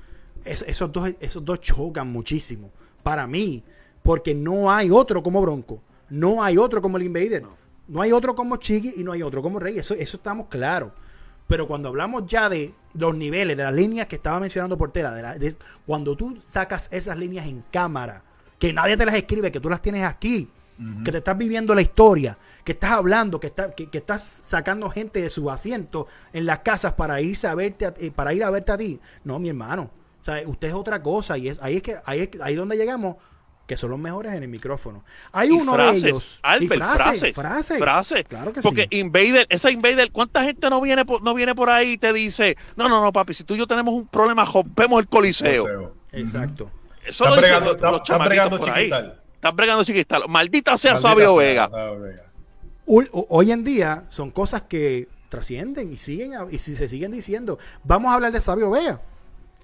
[0.45, 2.71] esos, dos, esos dos chocan muchísimo.
[3.03, 3.63] Para mí,
[4.03, 5.83] porque no hay otro como Bronco.
[6.11, 7.45] No hay otro como el Invader.
[7.98, 9.79] Hay otro como Chiqui y no hay otro como Rey.
[9.79, 10.92] Eso, eso estamos claros.
[11.46, 15.57] Pero cuando hablamos ya de los niveles, de las líneas que estaba mencionando Portera, de,
[15.85, 18.22] cuando tú sacas esas líneas en cámara,
[18.59, 20.48] que nadie te las escribe, que tú las tienes aquí,
[21.05, 25.20] que te estás viviendo la historia, que estás hablando, que, está, que, estás sacando gente
[25.20, 28.72] de su asiento en las casas para irse a verte, eh, para ir a verte
[28.72, 29.00] a ti.
[29.24, 29.90] No, mi hermano.
[30.20, 32.76] O sea, usted es otra cosa y es ahí es que ahí es ahí donde
[32.76, 33.16] llegamos
[33.70, 35.04] que son los mejores en el micrófono.
[35.30, 36.40] Hay uno de ellos.
[36.42, 41.22] Albert, frase, frase, frase, Claro que Porque Invader, esa Invader, ¿cuánta gente no viene por,
[41.22, 43.68] no viene por ahí y te dice, no, no, no, papi, si tú y yo
[43.68, 45.94] tenemos un problema, rompemos el coliseo?
[46.11, 46.68] Exacto.
[47.06, 49.20] Eso están bregando, están, bregando chiquital.
[49.35, 50.24] Están bregando chiquital.
[50.28, 51.70] Maldita sea Sabio Vega.
[52.87, 57.61] Hoy en día son cosas que trascienden y siguen y si se siguen diciendo.
[57.85, 59.00] Vamos a hablar de Sabio Vega.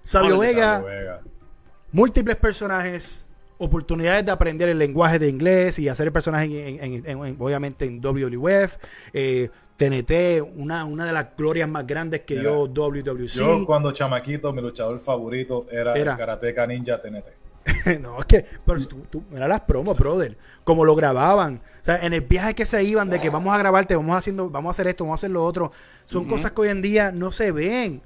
[0.05, 1.21] Sabio Vega,
[1.91, 3.26] múltiples personajes,
[3.59, 8.77] oportunidades de aprender el lenguaje de inglés y hacer el personaje en, obviamente en WWF.
[9.13, 13.27] Eh, TNT, una, una de las glorias más grandes que dio WWC.
[13.27, 17.27] Yo cuando chamaquito, mi luchador favorito era, el Karateka Ninja TNT.
[18.01, 21.61] no, es que, pero si tú, tú, mira las promos, brother, como lo grababan.
[21.83, 24.49] O sea, en el viaje que se iban de que vamos a grabarte, vamos haciendo,
[24.49, 25.73] vamos a hacer esto, vamos a hacer lo otro,
[26.05, 28.03] son cosas que hoy en día no se ven.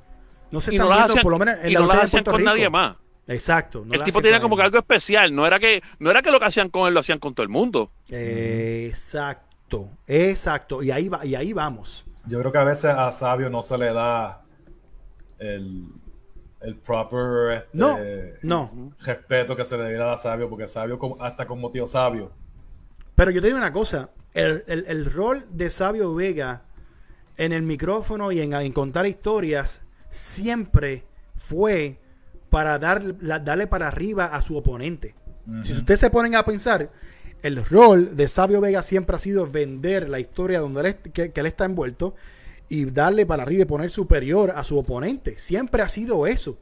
[0.50, 2.50] No se están viendo, por lo menos en la lucha de Puerto Rico.
[2.50, 2.96] nadie más.
[3.31, 3.87] Exacto.
[3.90, 5.33] el tipo tenía como que algo especial.
[5.33, 7.45] No era que no era que lo que hacían con él lo hacían con todo
[7.45, 7.93] el mundo.
[8.09, 9.88] exacto.
[10.07, 10.83] Exacto.
[10.83, 12.05] Y ahí va, y ahí vamos.
[12.27, 14.43] Yo creo que a veces a Sabio no se le da
[15.38, 15.87] el,
[16.61, 21.71] el proper este, no, respeto que se le debiera a Sabio, porque Sabio hasta como
[21.71, 22.33] tío Sabio.
[23.14, 26.62] Pero yo te digo una cosa, el, rol de Sabio Vega
[27.37, 31.05] en el micrófono y en, en contar historias siempre
[31.37, 32.01] fue
[32.50, 35.14] para dar, darle para arriba a su oponente.
[35.62, 36.90] Si ustedes se ponen a pensar,
[37.42, 41.46] el rol de Sabio Vega siempre ha sido vender la historia donde él, que, él
[41.46, 42.14] está envuelto
[42.68, 45.38] y darle para arriba y poner superior a su oponente.
[45.38, 46.58] Siempre ha sido eso.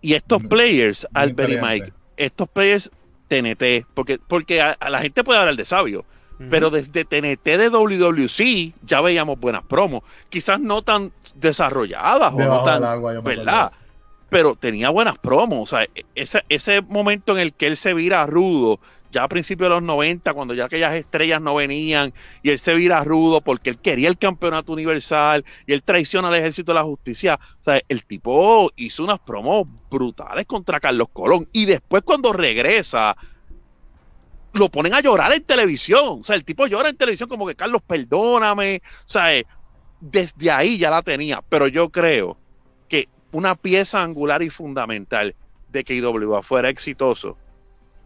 [0.00, 2.90] Y estos players, Albert y Mike, estos players
[3.28, 6.04] TNT, porque, porque a, la gente puede hablar de Sabio,
[6.50, 12.64] pero desde TNT de WWC ya veíamos buenas promos, quizás no tan desarrolladas o no
[12.64, 13.70] tan, ¿verdad?
[14.32, 15.70] Pero tenía buenas promos.
[15.70, 18.80] O sea, ese, ese momento en el que él se vira rudo,
[19.12, 22.72] ya a principios de los 90, cuando ya aquellas estrellas no venían, y él se
[22.72, 26.82] vira rudo porque él quería el campeonato universal, y él traiciona al ejército de la
[26.82, 27.38] justicia.
[27.60, 31.46] O sea, el tipo hizo unas promos brutales contra Carlos Colón.
[31.52, 33.14] Y después cuando regresa,
[34.54, 36.20] lo ponen a llorar en televisión.
[36.20, 38.80] O sea, el tipo llora en televisión como que Carlos, perdóname.
[39.00, 39.26] O sea,
[40.00, 41.42] desde ahí ya la tenía.
[41.50, 42.38] Pero yo creo
[43.32, 45.34] una pieza angular y fundamental
[45.70, 47.36] de que IWA fuera exitoso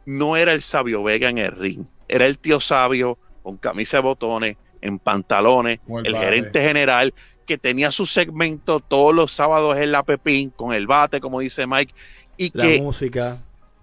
[0.07, 4.03] no era el Sabio Vega en el ring, era el tío Sabio con camisa de
[4.05, 7.12] botones, en pantalones, el, gerente general
[7.45, 11.67] que tenía su segmento todos los sábados en la Pepín con el bate, como dice
[11.67, 11.95] Mike,
[12.37, 13.35] y la música.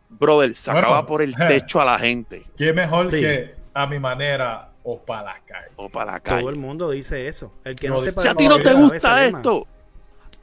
[0.09, 2.45] brother, sacaba por el techo a la gente.
[2.57, 5.71] ¿Qué mejor que a mi manera o para la calle?
[5.77, 6.41] O para la calle.
[6.41, 7.53] Todo el mundo dice eso.
[7.63, 9.67] El que no, sepa si a ti no te gusta esto,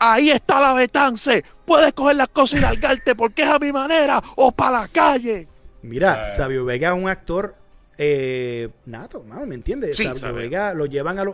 [0.01, 1.45] ahí está la Betance.
[1.65, 5.47] Puedes coger las cosas y largarte porque es a mi manera o para la calle.
[5.83, 7.55] Mira, Sabio Vega es un actor
[7.97, 9.97] eh, nato, ¿me entiendes?
[9.97, 11.25] Sabio Vega lo llevan a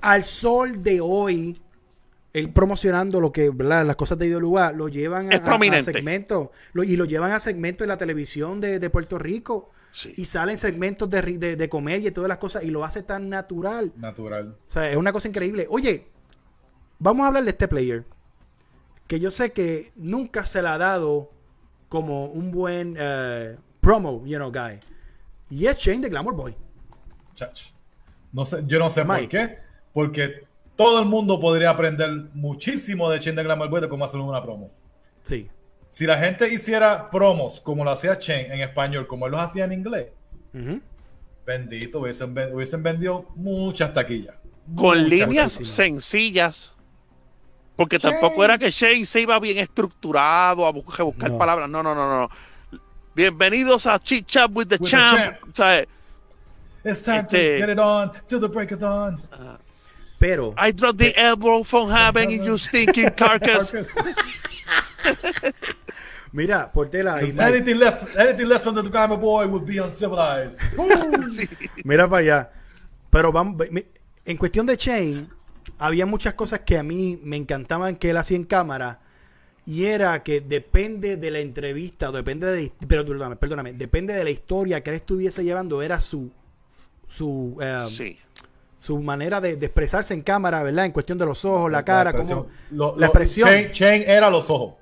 [0.00, 1.60] al sol de hoy
[2.32, 3.84] él promocionando lo que, ¿verdad?
[3.84, 7.98] Las cosas de Ideolugar, lo llevan a, segmentos y lo llevan a segmentos en la
[7.98, 9.70] televisión de, Puerto Rico.
[10.16, 13.92] Y salen segmentos de, de, comedia y todas las cosas y lo hace tan natural.
[13.96, 14.56] Natural.
[14.68, 15.66] O sea, es una cosa increíble.
[15.68, 16.06] Oye,
[17.00, 18.04] vamos a hablar de este player.
[19.08, 21.32] Que yo sé que nunca se le ha dado
[21.88, 24.78] como un buen eh, promo, you know, guy.
[25.50, 26.56] Y es Shane de Glamour Boy.
[28.32, 29.58] No sé, yo no sé por qué.
[29.92, 34.20] Porque todo el mundo podría aprender muchísimo de Chain de Glamour Boy de cómo hacer
[34.20, 34.70] una promo.
[35.24, 35.48] Sí.
[35.88, 39.64] Si la gente hiciera promos como lo hacía Chain en español, como él los hacía
[39.64, 40.06] en inglés,
[41.44, 44.36] bendito, hubiesen, vendido muchas taquillas.
[44.76, 46.76] Con líneas sencillas.
[47.80, 51.06] Porque tampoco era que Shane se iba bien estructurado a buscar,
[51.38, 51.66] palabras.
[51.66, 52.30] No, no, no, no.
[53.14, 55.38] Bienvenidos a Chit Chat with the, champ.
[56.84, 59.18] It's time to este get it on to the break of dawn.
[60.18, 60.52] Pero.
[60.58, 63.72] I dropped the elbow from heaven in you stinking carcass.
[66.34, 67.22] Mira, Portela.
[67.22, 70.60] Anything left, anything left from the Grammar Boy would be uncivilized.
[71.86, 72.50] Mira para allá.
[73.10, 73.56] Pero vamos,
[74.26, 75.30] en cuestión de Chain,
[75.78, 79.00] había muchas cosas que a mí me encantaban que él hacía en cámara.
[79.66, 82.72] Y era que depende de la entrevista, o depende de.
[82.88, 86.30] Pero, perdóname, perdóname, depende de la historia que él estuviese llevando, era su.
[87.08, 88.18] su eh, sí
[88.80, 90.86] su manera de, expresarse en cámara, ¿verdad?
[90.86, 93.70] En cuestión de los ojos, la, cara, como la expresión.
[93.72, 94.76] Chain, era los ojos.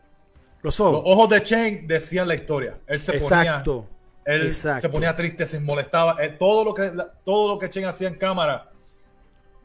[0.63, 1.05] Los ojos.
[1.05, 2.79] Los ojos de Chain decían la historia.
[2.87, 3.89] Él se Exacto.
[4.25, 4.45] ponía.
[4.45, 6.17] Él se ponía triste, se molestaba.
[6.39, 6.93] todo lo que
[7.25, 8.71] todo lo que Chain hacía en cámara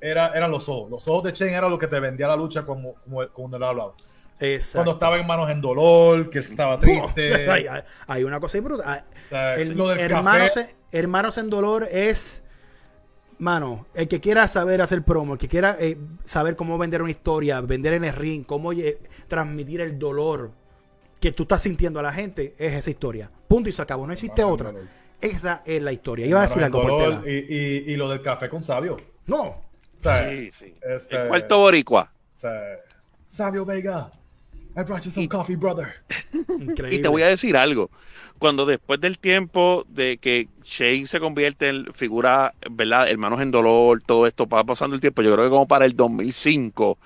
[0.03, 0.89] era, eran los ojos.
[0.89, 3.63] Los ojos de Chain era lo que te vendía la lucha como, como, como él
[3.63, 3.93] hablaba.
[4.39, 4.77] Exacto.
[4.77, 7.49] Cuando estaba en manos en dolor, que estaba triste.
[8.07, 9.05] hay, una cosa brutal.
[9.57, 10.59] el, hermanos,
[10.91, 12.43] hermanos en dolor es
[13.39, 17.11] mano, el que quiera saber hacer promo, el que quiera eh, saber cómo vender una
[17.11, 20.51] historia, vender en el ring, cómo eh, transmitir el dolor
[21.19, 23.31] que tú estás sintiendo a la gente, es esa historia.
[23.47, 24.05] Punto y se acabó.
[24.05, 24.73] No existe otra.
[25.21, 26.25] Esa es la historia.
[26.25, 28.97] Iba a decir algo por y, y, lo del café con Sabio.
[29.25, 29.72] No.
[30.03, 30.75] Sí, sí.
[30.81, 32.11] Este, el cuarto boricua.
[33.27, 34.11] Sabio Vega.
[34.75, 35.93] I brought you some coffee, brother.
[36.49, 36.95] Increíble.
[36.95, 37.89] Y te voy a decir algo
[38.43, 43.07] cuando después del tiempo de que Shane se convierte en figura, ¿verdad?
[43.07, 45.21] Hermanos en dolor, todo esto va pasando el tiempo.
[45.21, 46.97] Yo creo que como para el 2005,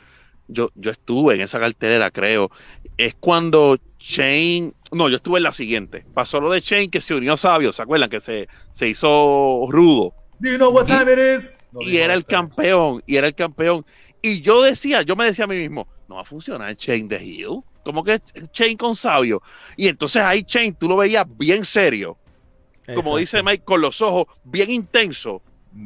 [0.47, 2.49] yo, yo estuve en esa cartelera, creo.
[2.97, 6.05] Es cuando Shane, no, yo estuve en la siguiente.
[6.15, 8.09] Pasó lo de Shane que se unió a Sabio, ¿se acuerdan?
[8.09, 10.15] Que se, se hizo rudo.
[10.39, 11.59] Do you know what time it is?
[11.79, 13.85] y era el campeón, y era el campeón.
[14.21, 17.23] Y yo decía, yo me decía a mí mismo, no va a funcionar Shane de
[17.23, 18.19] Hill como que
[18.51, 19.41] Chain con sabio.
[19.77, 22.17] Y entonces ahí Chain tú lo veías bien serio.
[22.93, 25.41] Como dice Mike, con los ojos bien intensos.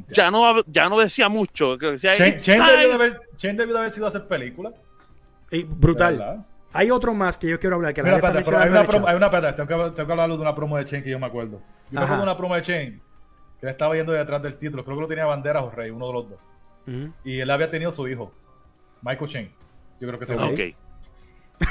[0.07, 1.77] Ya no, ya no decía mucho.
[1.77, 4.71] Decía, Chain, debió de haber, sido hacer película.
[5.51, 6.43] Y brutal.
[6.73, 7.93] Hay otro más que yo quiero hablar.
[7.93, 10.77] Que Mira, hay, una promo, hay una tengo que, tengo que hablar de una promo
[10.77, 11.61] de Chain que yo me acuerdo.
[11.91, 13.01] Yo me acuerdo de una promo de Chain
[13.61, 14.83] que él estaba yendo detrás del título.
[14.83, 16.39] Creo que lo tenía Banderas o Rey, uno de los dos.
[17.23, 18.33] Y él había tenido su hijo,
[19.01, 19.51] Michael Chain.
[19.99, 20.75] Yo creo que se okay.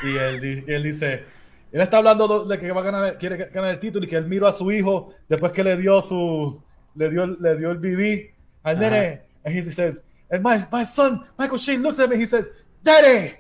[0.05, 1.25] Y él, él dice,
[1.73, 4.27] él está hablando de que va a ganar, quiere ganar el título y que él
[4.27, 6.63] miró a su hijo después que le dio su,
[6.95, 8.31] le dio, le dio el BB
[8.63, 9.23] al nene.
[9.45, 12.49] And he says, and my, my son, Michael Shane looks at me, he says,
[12.85, 13.35] Daddy,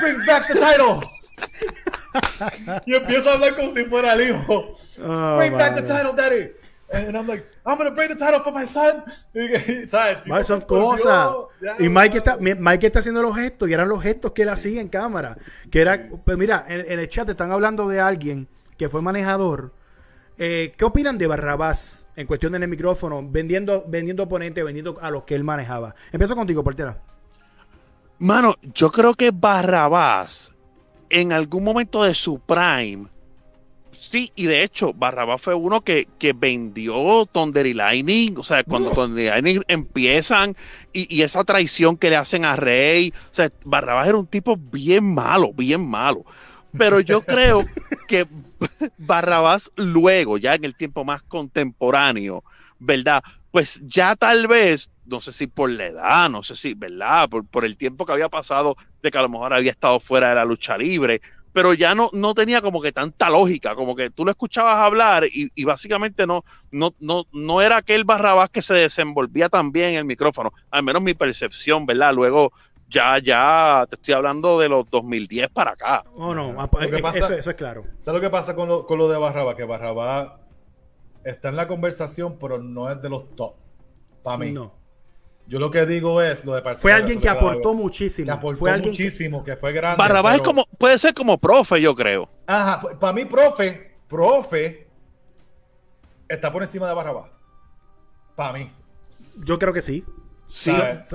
[0.00, 1.02] bring back the title.
[2.86, 4.70] y empieza a hablar como si fuera el hijo.
[5.04, 6.50] Oh, bring back the title, Daddy.
[6.92, 9.02] And I'm like, I'm gonna bring the title for my son.
[9.88, 10.46] ¿Sabes?
[10.46, 11.34] Son cosas.
[11.78, 14.80] y Mike está, Mike está haciendo los gestos y eran los gestos que él hacía
[14.80, 15.36] en cámara.
[15.70, 19.72] Que era, pues mira, en, el chat están hablando de alguien que fue manejador.
[20.38, 25.24] Eh, ¿Qué opinan de Barrabás en cuestión del micrófono, vendiendo, vendiendo oponentes, vendiendo a los
[25.24, 25.94] que él manejaba?
[26.12, 27.00] Empiezo contigo, portera.
[28.18, 30.54] Mano, yo creo que Barrabás,
[31.10, 33.08] en algún momento de su prime,
[33.98, 38.36] Sí, y de hecho, Barrabás fue uno que, que vendió Thunder y Lightning.
[38.38, 40.56] O sea, cuando Thunder y Lightning empiezan
[40.92, 43.12] y, esa traición que le hacen a Rey.
[43.30, 46.24] O sea, Barrabás era un tipo bien malo, bien malo.
[46.76, 47.64] Pero yo creo
[48.08, 48.26] que
[48.98, 52.44] Barrabás luego, ya en el tiempo más contemporáneo,
[52.78, 53.22] ¿verdad?
[53.50, 57.28] Pues ya tal vez, no sé si por la edad, no sé si, ¿verdad?
[57.28, 60.28] Por, por el tiempo que había pasado de que a lo mejor había estado fuera
[60.30, 61.22] de la lucha libre,
[61.56, 65.24] pero ya no, no tenía como que tanta lógica, como que tú lo escuchabas hablar
[65.24, 69.94] y, básicamente no, no, no, no era aquel Barrabás que se desenvolvía tan bien en
[69.94, 72.12] el micrófono, al menos mi percepción, ¿verdad?
[72.12, 72.52] Luego
[72.90, 76.04] ya, ya te estoy hablando de los 2010 para acá.
[76.14, 77.84] Oh, no, ah, pues, eso, es claro.
[77.96, 79.56] ¿Sabes lo que pasa con lo, con lo de Barrabás?
[79.56, 80.32] Que Barrabás
[81.24, 83.54] está en la conversación, pero no es de los top.
[84.22, 84.52] Para mí.
[84.52, 84.74] No.
[85.48, 88.26] Yo lo que digo es lo de Fue alguien que aportó muchísimo.
[88.26, 89.56] Que aportó fue muchísimo, que...
[89.56, 89.98] fue grande.
[89.98, 92.28] Barrabás es como, puede ser como profe, yo creo.
[92.46, 94.88] Ajá, para mí, profe, profe,
[96.28, 97.30] está por encima de Barrabás.
[98.34, 98.70] Para mí.
[99.36, 100.04] Yo creo que sí.
[100.48, 101.08] Sí, es,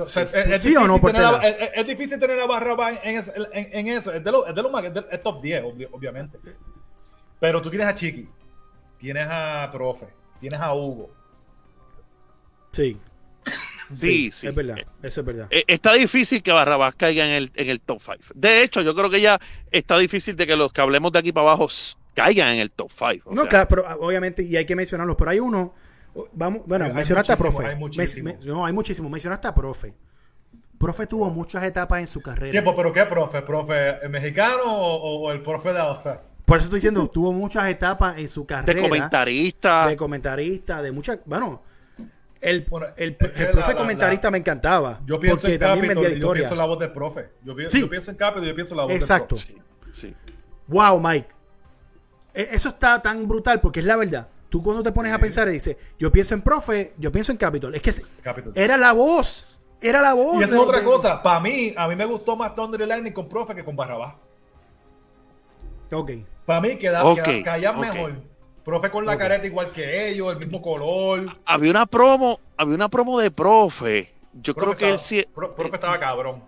[0.62, 4.12] difícil o no, tener a, es, difícil tener a Barrabás en, en, eso.
[4.12, 6.38] Es de lo, es de lo más, es, top 10, obviamente.
[7.40, 8.28] Pero tú tienes a Chiqui,
[8.98, 11.10] tienes a Profe, tienes a Hugo.
[12.72, 12.98] Sí.
[13.94, 15.46] Sí, sí, Es verdad, eso es verdad.
[15.50, 18.18] Eh, está difícil que Barrabás caiga en el, en el top 5.
[18.34, 19.40] De hecho, yo creo que ya
[19.70, 21.68] está difícil de que los que hablemos de aquí para abajo
[22.14, 23.34] caigan en el top 5.
[23.34, 25.74] No, claro, pero ah, obviamente, y hay que mencionarlos, pero hay uno.
[26.32, 27.66] Vamos, bueno, mencionaste a profe.
[27.66, 28.36] Hay muchísimo.
[28.44, 29.08] no, hay muchísimo.
[29.08, 29.94] Mencionaste a profe.
[30.78, 32.50] Profe tuvo muchas etapas en su carrera.
[32.50, 32.74] ¿Tiempo?
[32.74, 33.42] ¿Pero qué profe?
[33.42, 36.22] ¿Profe mexicano o, el profe de ahora?
[36.44, 38.74] Por eso estoy diciendo, tuvo muchas etapas en su carrera.
[38.74, 39.86] De comentarista.
[39.86, 41.20] De comentarista, de muchas.
[41.24, 41.62] Bueno,
[42.42, 45.00] el, el, profe comentarista me encantaba.
[45.06, 47.30] Yo pienso en Capitol, yo pienso en la voz del profe.
[47.44, 49.36] Yo, pienso, yo pienso en Capitol y yo pienso en la voz Exacto.
[49.36, 49.62] del profe.
[49.92, 50.14] Sí,
[50.66, 51.28] Wow, Mike.
[52.34, 54.28] E, eso está tan brutal porque es la verdad.
[54.48, 57.38] Tú cuando te pones a pensar y dices, yo pienso en profe, yo pienso en
[57.38, 57.74] Capitol.
[57.76, 57.92] Es que
[58.54, 59.46] era la voz.
[59.80, 60.40] Era la voz.
[60.40, 61.22] Y es otra cosa.
[61.22, 64.14] Para mí, a mí me gustó más Thunder y Lightning con profe que con Barrabás.
[65.92, 66.10] Ok.
[66.44, 67.44] Para mí quedaba, okay.
[67.78, 68.31] mejor.
[68.64, 71.26] Profe con la careta igual que ellos, el mismo color.
[71.46, 74.12] Había una promo, había una promo de profe.
[74.34, 76.42] Yo creo que él profe estaba cabrón.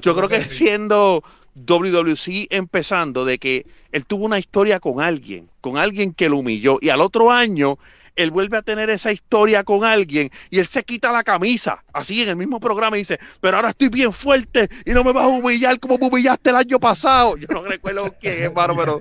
[0.00, 1.22] yo creo que siendo
[1.54, 6.78] WWC empezando de que él tuvo una historia con alguien, con alguien que lo humilló
[6.80, 7.78] y al otro año
[8.14, 12.22] él vuelve a tener esa historia con alguien y él se quita la camisa, así
[12.22, 15.24] en el mismo programa y dice, pero ahora estoy bien fuerte y no me vas
[15.24, 17.36] a humillar como me humillaste el año pasado.
[17.36, 19.00] Yo no recuerdo quién es, pero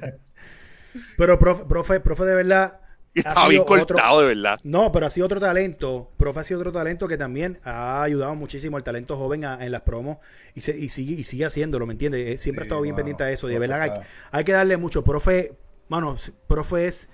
[1.17, 2.81] pero, profe, profe, profe de verdad.
[3.13, 4.59] Estaba bien cortado, de verdad.
[4.63, 6.11] No, pero ha sido otro talento.
[6.17, 9.81] Profe ha sido otro talento que también ha ayudado muchísimo al talento joven en las
[9.81, 10.17] promos
[10.53, 12.27] y, y, sigue, y sigue haciéndolo, ¿me entiendes?
[12.27, 13.49] Eh, siempre ha estado bien pendiente de eso.
[13.49, 15.03] Y de verdad hay, que darle mucho.
[15.03, 15.53] Profe,
[15.89, 16.15] mano,
[16.47, 17.09] profe es,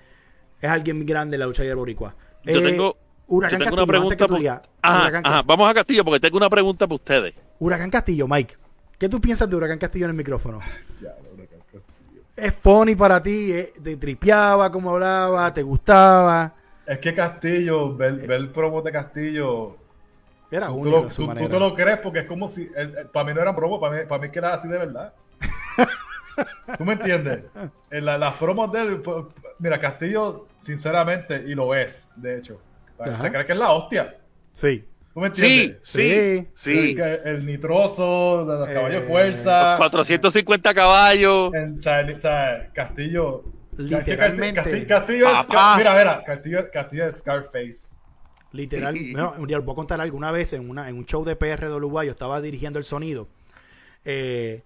[0.60, 2.14] es alguien grande en la lucha de Boricua.
[2.44, 4.62] Yo eh, tengo, Huracán yo tengo una pregunta.
[4.82, 7.34] ajá, vamos a Castillo porque tengo una pregunta para ustedes.
[7.58, 8.56] Huracán Castillo, Mike.
[8.98, 10.60] ¿Qué tú piensas de Huracán Castillo en el micrófono?
[12.36, 16.54] Es funny para ti, eh, te tripeaba como hablaba, te gustaba.
[16.86, 19.76] Es que Castillo, ver, el promo de Castillo.
[20.50, 22.70] Era tú, único tú, tú, te lo crees porque es como si.
[23.12, 25.12] para mí no era promo, para mí, para mí es que era así de verdad.
[26.78, 27.44] ¿Tú me entiendes?
[27.90, 29.02] En las promos de él,
[29.58, 32.60] mira, Castillo, sinceramente, y lo es, de hecho.
[33.16, 34.18] Se cree que es la hostia.
[34.52, 34.84] Sí.
[35.14, 35.78] ¿Tú me entiendes?
[35.82, 39.76] Sí, sí, El, nitroso, de los caballos de fuerza.
[39.76, 41.52] 450 caballos.
[41.54, 43.44] o, sea, Castillo.
[43.76, 44.86] Literalmente.
[44.86, 45.48] Castillo, es.
[45.76, 46.22] Mira, mira.
[46.24, 47.96] Castillo, Castillo es Scarface.
[48.50, 48.96] Literal.
[49.12, 52.06] no, voy a contar alguna vez en, una, en un show de PR de Uruguay.
[52.06, 53.28] Yo estaba dirigiendo el sonido.
[54.04, 54.62] Eh,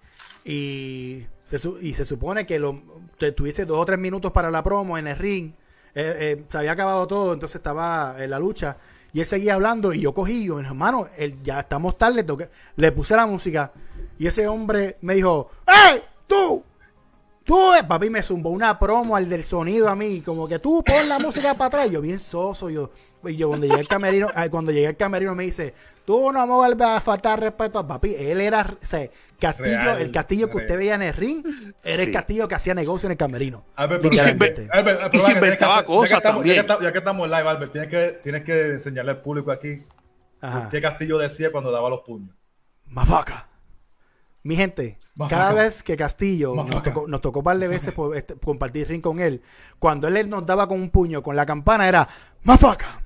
[0.46, 2.82] y, se, y se supone que lo,
[3.18, 5.52] te, tuviese dos o tres minutos para la promo en el ring.
[5.94, 8.78] Eh, eh, se había acabado todo, entonces estaba en la lucha.
[9.18, 12.24] Y él seguía hablando y yo cogí, yo, hermano, él, ya estamos tarde,
[12.76, 13.72] le puse la música.
[14.16, 16.04] Y ese hombre me dijo, ¡Ey!
[16.24, 16.62] ¡Tú!
[17.42, 17.56] Tú,
[17.88, 21.18] papi, me zumbó una promo al del sonido a mí, como que tú pon la
[21.18, 21.90] música para atrás.
[21.90, 22.92] Yo bien soso, yo,
[23.24, 26.52] y yo cuando llegué al camerino, cuando llegué al camerino me dice, tú no me
[26.54, 28.14] vuelves a faltar respeto a papi.
[28.14, 31.44] Él era, o sea, castillo, el castillo que usted veía en el ring,
[31.84, 33.64] era el castillo que hacía negocio en el camerino.
[33.76, 34.18] Albert, y
[35.20, 36.56] se, inventaba cosas también.
[36.56, 39.82] Ya que, estamos, en live, Albert, tienes que, tienes que enseñarle al público aquí
[40.70, 42.34] qué Castillo decía cuando daba los puños.
[42.86, 43.48] Mafaca.
[44.44, 48.34] Mi gente, cada vez que Castillo nos tocó, nos tocó, un par de veces este,
[48.34, 49.42] compartir ring con él,
[49.78, 52.08] cuando él nos daba con un puño con la campana era
[52.44, 53.02] Mafaca.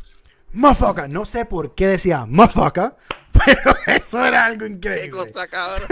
[0.52, 1.08] Mafaca.
[1.08, 2.96] No sé por qué decía Mafaca,
[3.32, 5.04] pero eso era algo increíble.
[5.04, 5.88] Qué cosa, cabrón.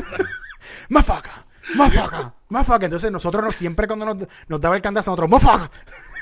[0.89, 1.47] Mafaca.
[1.75, 2.35] Mafaca.
[2.49, 2.85] Mafaca.
[2.87, 5.71] Entonces nosotros siempre cuando nos, nos, daba el cantazo, nosotros, Mafaca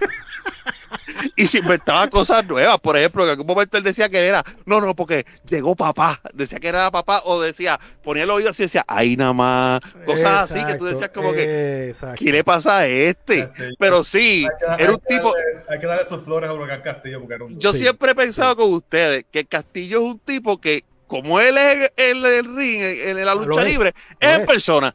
[1.37, 2.81] y se inventaba cosas nuevas.
[2.81, 6.21] Por ejemplo, en algún momento él decía que era, no, no, porque llegó papá.
[6.33, 9.81] Decía que era papá, o decía, ponía el oído así y decía, ay, nada más.
[10.05, 13.51] Cosas así que tú decías como que, ¿qué le pasa a este?
[13.79, 14.47] Pero sí,
[14.79, 15.33] era un tipo.
[15.69, 17.21] hay que darle sus flores a Huracán Castillo.
[17.21, 17.59] Porque era un...
[17.59, 21.93] Yo siempre he pensado con ustedes que Castillo es un tipo que, como él es
[21.97, 24.95] el, el ring, en la lucha libre, es, en persona.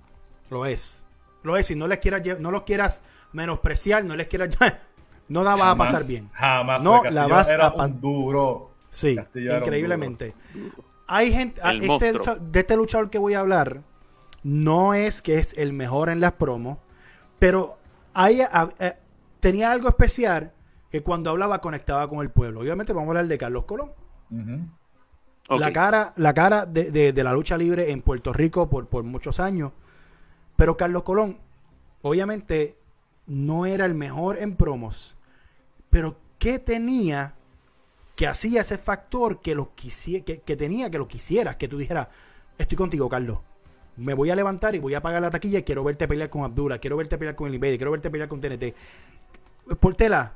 [0.49, 1.03] Lo es.
[1.43, 3.03] Lo es, si no les quieras, no los quieras
[3.33, 4.49] menospreciar, no les quieras.
[5.33, 6.29] No la vas a pasar bien.
[6.33, 6.83] Jamás.
[6.83, 8.69] No la vas a pasar duro.
[8.91, 10.35] Sí, increíblemente.
[11.07, 11.59] Hay gente.
[11.81, 13.81] Este, de este luchador que voy a hablar,
[14.43, 16.77] no es que es el mejor en las promos,
[17.39, 17.79] pero
[18.13, 18.93] hay, eh,
[19.39, 20.53] tenía algo especial
[20.91, 22.59] que cuando hablaba conectaba con el pueblo.
[22.59, 23.91] Obviamente vamos a hablar de Carlos Colón.
[25.49, 29.71] La cara, la cara de, la lucha libre en Puerto Rico por, por muchos años.
[30.57, 31.39] Pero Carlos Colón,
[32.03, 32.77] obviamente,
[33.25, 35.17] no era el mejor en promos.
[35.93, 37.35] Pero ¿qué tenía
[38.15, 41.57] que hacía ese factor que, lo quisiera, que, tenía que lo quisieras?
[41.57, 42.07] Que tú dijeras,
[42.57, 43.37] estoy contigo, Carlos.
[43.95, 46.45] Me voy a levantar y voy a pagar la taquilla y quiero verte pelear con
[46.45, 48.73] Abdullah, quiero verte pelear con el Invader, quiero verte pelear con TNT.
[49.79, 50.33] Portela,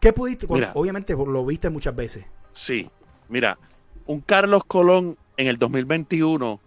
[0.00, 0.46] ¿qué pudiste?
[0.72, 2.24] obviamente lo viste muchas veces.
[2.54, 2.90] Sí,
[3.28, 3.58] mira,
[4.06, 6.60] un Carlos Colón en el 2021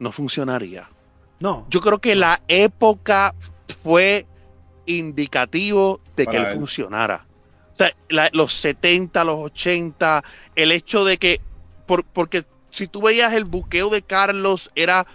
[0.00, 0.90] no funcionaría.
[1.38, 1.66] No.
[1.70, 3.32] Yo creo que la época
[3.84, 4.26] fue
[4.86, 7.29] indicativo de que él, funcionara.
[8.32, 10.24] Los 70, los 80,
[10.56, 11.40] el hecho de que,
[11.86, 15.06] porque si tú veías el buqueo de Carlos, era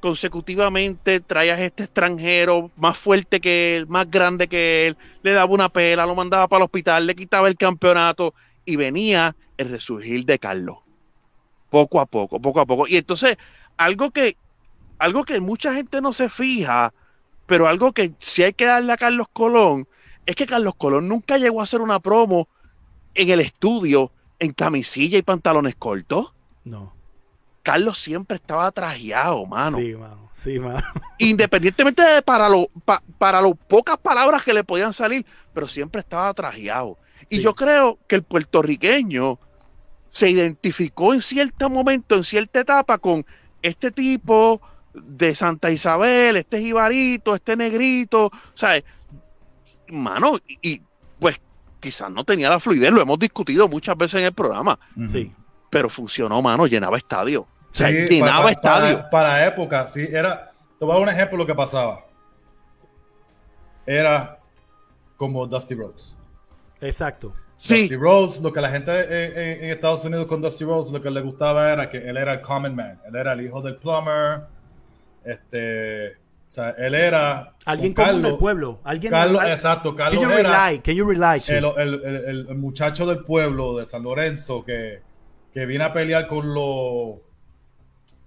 [0.00, 5.70] consecutivamente, traías este extranjero más fuerte que él, más grande que él, le daba una
[5.70, 8.34] pela, lo mandaba para el hospital, le quitaba el campeonato
[8.66, 10.78] y venía el resurgir de Carlos.
[11.70, 12.86] Poco a poco, poco a poco.
[12.86, 13.38] Y entonces,
[13.78, 14.36] algo que,
[14.98, 16.92] algo que mucha gente no se fija,
[17.46, 19.88] pero algo que sí hay que darle a Carlos Colón,
[20.26, 22.48] es que Carlos Colón nunca llegó a hacer una promo
[23.14, 26.32] en el estudio en camisilla y pantalones cortos.
[26.64, 26.94] No.
[27.62, 29.78] Carlos siempre estaba trajeado, mano.
[29.78, 30.30] Sí, mano.
[30.32, 30.82] Sí, mano.
[31.18, 32.68] Independientemente de para lo,
[33.18, 36.98] para lo pocas palabras que le podían salir, pero siempre estaba trajeado.
[37.30, 39.38] Y yo creo que el puertorriqueño
[40.10, 43.24] se identificó en cierto momento, en cierta etapa, con
[43.62, 44.60] este tipo
[44.92, 48.84] de Santa Isabel, este jibarito, este negrito, ¿sabes?
[49.88, 50.80] Mano, y,
[51.18, 51.40] pues
[51.80, 54.78] quizás no tenía la fluidez, lo hemos discutido muchas veces en el programa.
[55.06, 55.30] Sí.
[55.70, 57.42] Pero funcionó, mano, llenaba estadio.
[57.42, 59.04] O sea, llenaba estadio.
[59.10, 60.52] Para, época, sí, era.
[60.78, 62.04] Te voy a dar un ejemplo de lo que pasaba.
[63.86, 64.38] Era
[65.16, 66.16] como Dusty Rhodes.
[66.80, 67.34] Exacto.
[67.56, 71.10] Dusty Rhodes, lo que la gente en, en, Estados Unidos con Dusty Rhodes, lo que
[71.10, 73.00] le gustaba era que él era el common man.
[73.06, 74.42] Él era el hijo del plumber,
[75.24, 76.16] este,
[76.54, 80.68] o sea, él era alguien común del pueblo, alguien Carlos, exacto, Carlos can you era
[80.68, 85.00] rely, can you rely, el, el, el, muchacho del pueblo de San Lorenzo que,
[85.52, 87.16] que viene a pelear con los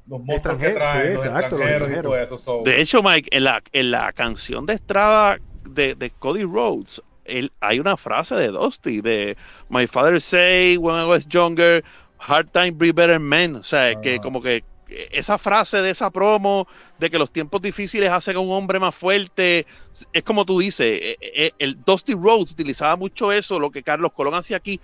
[0.07, 2.61] los monstruos que traen, los extranjeros y todo eso.
[2.65, 7.53] De hecho, Mike, en la, en la canción de Estrada de, de Cody Rhodes, él,
[7.61, 9.37] hay una frase de Dusty de
[9.69, 11.81] My father say when I was younger,
[12.17, 13.55] hard time be better men.
[13.55, 16.67] O sea, que como que esa frase de esa promo
[16.97, 19.65] de que los tiempos difíciles hacen a un hombre más fuerte,
[20.13, 24.11] es como tú dices, eh, eh, el Dusty Rhodes utilizaba mucho eso, lo que Carlos
[24.13, 24.79] Colón hacía aquí,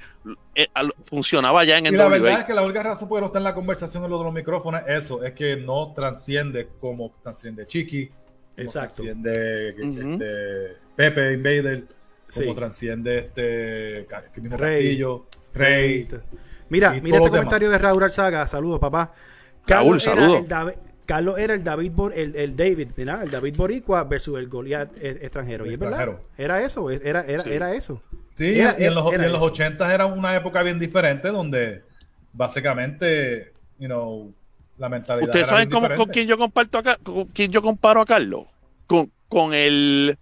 [0.56, 0.68] eh,
[1.06, 3.40] funcionaba ya en el Y la verdad es que la única razón por no estar
[3.40, 7.66] en la conversación en lo de los micrófonos eso, es que no transciende como transciende
[7.66, 8.12] Chiqui,
[8.56, 11.86] como transciende este, Pepe Invader,
[12.34, 14.08] como transciende este
[14.58, 15.04] Rey.
[15.54, 16.08] Rey.
[16.70, 19.14] Mira, mira este comentario de Raúl Alzaga, saludos papá.
[19.66, 20.08] Carlos
[21.06, 23.24] Carlos era el David el, el David, ¿verdad?
[23.24, 25.66] El David Boricua versus el Goliath e, extranjero.
[25.66, 28.02] y es verdad, era eso, era, era, era eso.
[28.34, 31.84] Sí, y en los, en los 80 era una época bien diferente donde
[32.32, 34.34] básicamente, you know,
[34.78, 35.28] la mentalidad.
[35.28, 38.46] ¿Ustedes saben cómo, con quién yo comparto acá, con quién yo comparo a Carlos?
[38.88, 40.18] Con, con el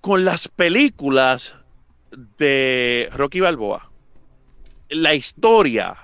[0.00, 1.56] con las películas
[2.38, 3.90] de Rocky Balboa.
[4.88, 5.94] La historia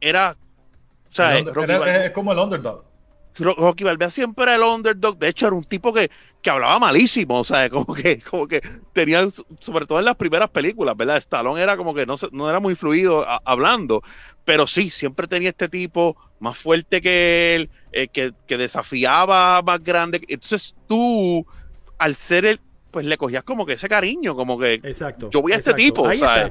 [0.00, 0.36] era
[1.18, 2.84] es como el underdog.
[3.38, 5.18] Rocky Balboa siempre era el underdog.
[5.18, 6.10] De hecho, era un tipo que,
[6.42, 7.40] que hablaba malísimo.
[7.40, 8.60] O sea, como que, como que
[8.92, 9.26] tenía,
[9.58, 11.18] sobre todo en las primeras películas, ¿verdad?
[11.18, 14.02] Stallone era como que no, no era muy fluido hablando.
[14.44, 19.82] Pero sí, siempre tenía este tipo más fuerte que él, eh, que, que, desafiaba más
[19.82, 20.22] grande.
[20.28, 21.44] Entonces tú,
[21.98, 22.60] al ser él,
[22.96, 26.00] pues le cogías como que ese cariño, como que exacto, yo voy a este tipo.
[26.00, 26.50] o sea,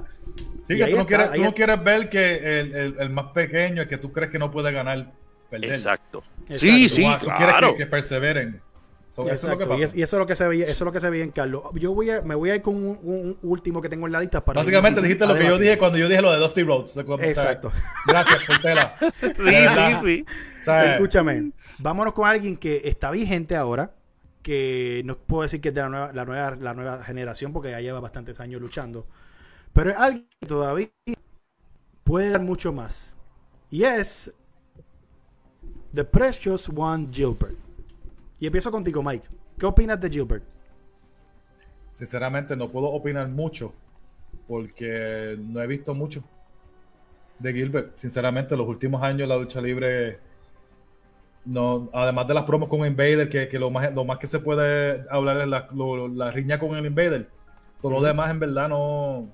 [0.67, 3.81] Sí, que tú no, quieres, tú no, quieres, ver que el, el, el, más pequeño,
[3.81, 5.11] el que tú crees que no puede ganar,
[5.49, 5.71] perder.
[5.71, 6.23] Exacto.
[6.55, 7.37] Sí, sí, tú, claro.
[7.37, 8.61] quieres que, perseveren.
[9.09, 9.97] eso es lo que pasa.
[9.97, 11.63] Y, eso es lo que se veía, eso es lo que se veía en Carlos.
[11.73, 14.45] Yo voy a, me voy a ir con un, último que tengo en la lista
[14.45, 14.59] para.
[14.59, 16.95] Básicamente dijiste lo que yo dije cuando yo dije lo de Dusty Rhodes.
[17.21, 17.71] Exacto.
[18.05, 18.95] Gracias, Portela.
[19.19, 20.25] sí, sí, sí.
[20.67, 21.53] Escúchame.
[21.79, 23.95] Vámonos con alguien que está vigente ahora,
[24.45, 27.71] que no puedo decir que es de la nueva, la nueva, la nueva generación, porque
[27.71, 29.07] ya lleva bastantes años luchando
[29.75, 30.89] pero es alguien que todavía
[32.05, 33.17] puede dar mucho más.
[33.69, 34.33] Y es
[35.93, 37.57] The Precious One Gilbert.
[38.39, 39.27] Y empiezo contigo, Mike.
[39.59, 40.45] ¿Qué opinas de Gilbert?
[41.91, 43.73] Sinceramente no puedo opinar mucho
[44.47, 46.23] porque no he visto mucho
[47.39, 47.97] de Gilbert.
[47.97, 50.19] Sinceramente, los últimos años la lucha libre,
[51.45, 55.05] no, además de las promos con Invader, que, lo, más, lo más que se puede
[55.09, 57.29] hablar es la, riña con el Invader.
[57.81, 59.29] Todo lo demás, en verdad, no,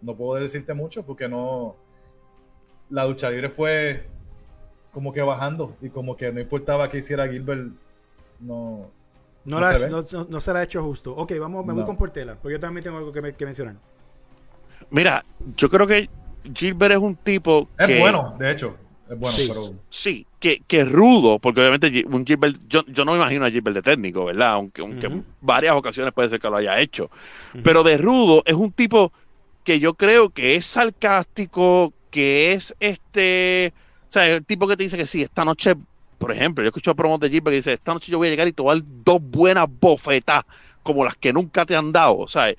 [0.00, 1.76] no puedo decirte mucho porque no.
[2.88, 4.06] La lucha libre fue
[4.92, 7.68] como que bajando y como que no importaba que hiciera Gilbert,
[8.40, 8.90] no.
[9.44, 11.14] No, se le ha hecho justo.
[11.14, 13.74] Ok, vamos, me voy con Portela, porque yo también tengo algo que, que mencionar.
[14.90, 15.24] Mira,
[15.56, 16.08] yo creo que
[16.54, 17.68] Gilbert es un tipo.
[17.78, 18.76] Es bueno, de hecho.
[19.10, 19.74] Es bueno, sí, pero.
[19.90, 22.56] Sí, que, que rudo, porque obviamente un Gilbert.
[22.68, 24.52] Yo, yo no me imagino a Gilbert de técnico, ¿verdad?
[24.52, 27.10] Aunque, aunque en varias ocasiones puede ser que lo haya hecho.
[27.62, 29.12] Pero de rudo es un tipo
[29.64, 33.72] que yo creo que es sarcástico, que es este.
[34.08, 35.74] O sea, el tipo que te dice que sí, esta noche
[36.22, 38.30] por ejemplo, yo escucho a promos de Gilbert que dice, esta noche yo voy a
[38.30, 40.44] llegar y te voy a dar dos buenas bofetas
[40.84, 42.56] como las que nunca te han dado, ¿sabes?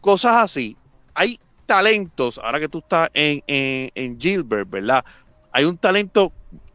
[0.00, 0.78] Cosas así.
[1.12, 5.04] Hay talentos, ahora que tú estás en, en, Gilbert, ¿verdad?
[5.52, 6.32] Hay un talento,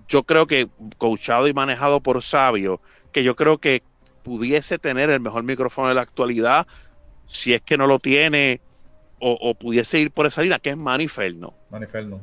[0.07, 3.83] yo creo que coachado y manejado por Sabio, que yo creo que
[4.23, 6.67] pudiese tener el mejor micrófono de la actualidad,
[7.27, 8.61] si es que no lo tiene,
[9.19, 11.53] o, pudiese ir por esa línea, que es Maniferno.
[11.71, 12.21] Maniferno.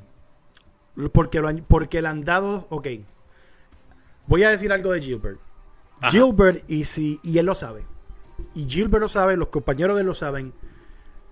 [1.12, 2.86] Porque, lo, porque le han dado, ok,
[4.26, 5.38] Voy a decir algo de Gilbert.
[6.10, 7.84] Gilbert, y, si, y él lo sabe.
[8.54, 10.52] Y Gilbert lo sabe, los compañeros de él lo saben.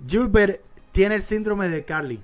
[0.07, 0.61] Gilbert
[0.93, 2.21] tiene el síndrome de Carly.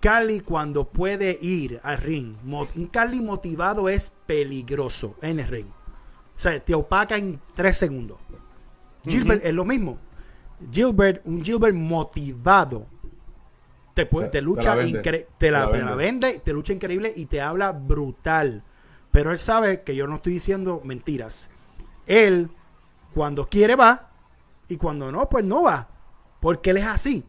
[0.00, 5.66] Carly cuando puede ir al ring, un Carly motivado es peligroso en el ring.
[5.66, 8.18] O sea, te opaca en tres segundos.
[9.04, 9.98] Gilbert es lo mismo.
[10.70, 12.86] Gilbert, un Gilbert motivado,
[13.94, 14.76] te, puede, te, lucha,
[15.38, 18.62] te la, vende, te lucha increíble y te habla brutal.
[19.10, 21.50] Pero él sabe que yo no estoy diciendo mentiras.
[22.06, 22.50] Él,
[23.14, 24.10] cuando quiere, va.
[24.68, 25.88] Y cuando no, pues no va.
[26.40, 27.24] Porque él es así.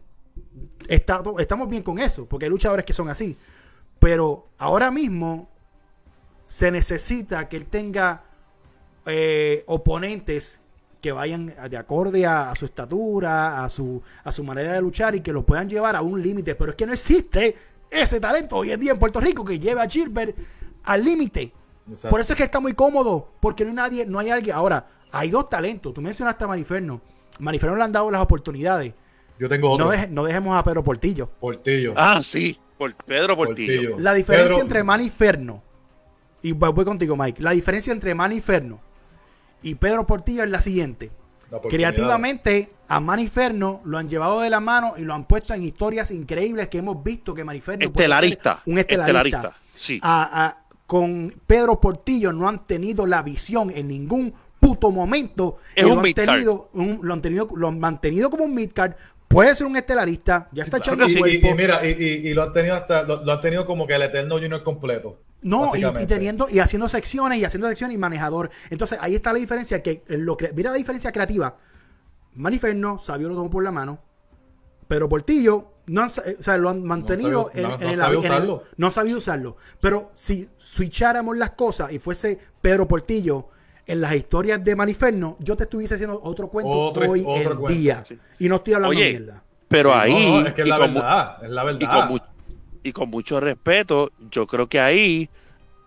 [0.88, 2.26] Estamos bien con eso.
[2.26, 3.38] Porque hay luchadores que son así.
[3.99, 5.49] Pero ahora mismo
[6.47, 8.24] se necesita que él tenga
[9.05, 10.62] eh, oponentes
[11.01, 15.22] que vayan de acorde a, su estatura, a su, a su manera de luchar y
[15.22, 16.55] que lo puedan llevar a un límite.
[16.55, 17.55] Pero es que no existe
[17.89, 20.36] ese talento hoy en día en Puerto Rico que lleve a Gilbert
[20.84, 21.53] al límite.
[22.10, 24.55] Por eso es que está muy cómodo, porque no hay nadie, no hay alguien.
[24.55, 25.93] Ahora, hay dos talentos.
[25.93, 27.01] Tú mencionaste a Mariferno.
[27.39, 28.93] Mariferno le han dado las oportunidades.
[29.40, 29.92] Yo tengo otro.
[30.10, 31.30] No, dejemos a Pedro Portillo.
[31.40, 31.94] Portillo.
[31.96, 32.60] Ah, sí.
[32.78, 33.98] Por Pedro Portillo.
[34.00, 35.64] La diferencia entre Maniferno
[36.42, 37.42] y voy contigo, Mike.
[37.42, 38.80] La diferencia entre Maniferno
[39.62, 41.12] y Pedro Portillo es la siguiente.
[41.70, 46.12] Creativamente, a Maniferno lo han llevado de la mano y lo han puesto en historias
[46.12, 49.54] increíbles que hemos visto que Maniferno estelarista, un estelarista.
[49.76, 50.00] Sí.
[50.04, 55.58] a, con Pedro Portillo no han tenido la visión en ningún puto momento.
[55.76, 58.94] Es un lo, han tenido, lo han tenido, lo han mantenido como un midcard.
[59.30, 62.74] Puede ser un estelarista, ya está echando sí, y, y, mira, y, lo han tenido
[62.74, 65.20] hasta, lo, han tenido como que el Eterno Junior completo.
[65.44, 68.50] No, y, teniendo, y haciendo secciones, y haciendo secciones y manejador.
[68.72, 71.58] Entonces, ahí está la diferencia, que lo mira la diferencia creativa.
[72.34, 74.02] Maniferno, Sabio lo tomó por la mano.
[74.88, 77.98] Pero Portillo no o sea, lo han mantenido en, el,
[78.78, 79.58] no ha sabido usarlo.
[79.80, 83.50] Pero si switcháramos las cosas y fuese Pedro Portillo
[83.90, 88.04] en las historias de Maniferno, yo te estuviese haciendo otro cuento hoy en día.
[88.38, 89.44] Y no estoy hablando de mierda.
[89.68, 90.44] Pero ahí.
[90.48, 91.44] es que es la verdad.
[91.44, 92.22] es la verdad.
[92.82, 95.30] Y con, mucho respeto, yo creo que ahí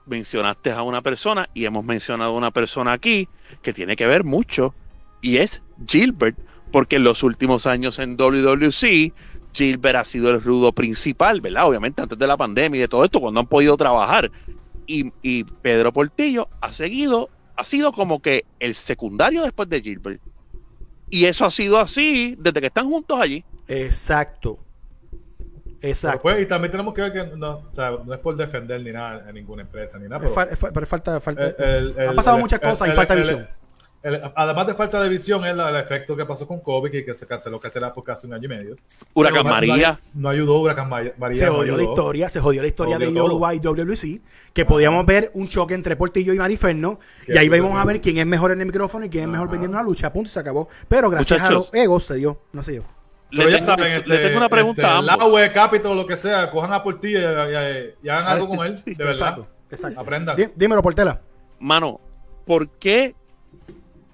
[0.07, 3.29] mencionaste a una persona y hemos mencionado a una persona aquí
[3.63, 4.75] que tiene que ver mucho
[5.23, 6.37] y es Gilbert,
[6.71, 9.13] porque en los últimos años en WWC
[9.53, 11.67] Gilbert ha sido el rudo principal, ¿verdad?
[11.67, 14.31] Obviamente antes de la pandemia y de todo esto, cuando han podido trabajar.
[14.87, 20.21] Y, Pedro Portillo ha seguido, ha sido como que el secundario después de Gilbert.
[21.11, 23.45] Y eso ha sido así desde que están juntos allí.
[23.69, 24.59] Exacto.
[25.81, 26.23] Exacto.
[26.23, 28.93] Pues, y también tenemos que ver que no, o sea, no es por defender ni
[28.93, 30.21] nada a ninguna empresa ni nada.
[30.21, 31.55] Pero, falta, falta.
[32.09, 33.49] ha pasado muchas cosas y falta visión
[34.03, 37.27] además de falta de visión, es el efecto que pasó con COVID y que se
[37.27, 38.77] canceló Castela por casi un año y medio.
[39.15, 40.01] Huracán María.
[40.15, 41.15] No, ayudó Huracán María.
[41.33, 44.21] Se jodió la historia, se jodió la historia de IWA y WC,
[44.53, 48.19] que podíamos ver un choque entre Portillo y Mariferno, y ahí vamos a ver quién
[48.19, 50.13] es mejor en el micrófono y quién es mejor vendiendo una lucha.
[50.13, 50.69] Punto, se acabó.
[50.89, 52.85] Pero gracias a los egos se dio, no se dio.
[53.31, 54.99] Le, tengo, saben, le, tengo, una pregunta.
[54.99, 58.83] Este, el agua, Capitol, lo que sea, cojan a Portillo y, hagan algo con él,
[58.85, 59.11] de verdad.
[59.11, 60.01] Exacto, exacto.
[60.01, 60.37] Aprendan.
[60.55, 61.19] Dímelo, Portela.
[61.59, 61.99] Mano,
[62.45, 63.15] ¿por qué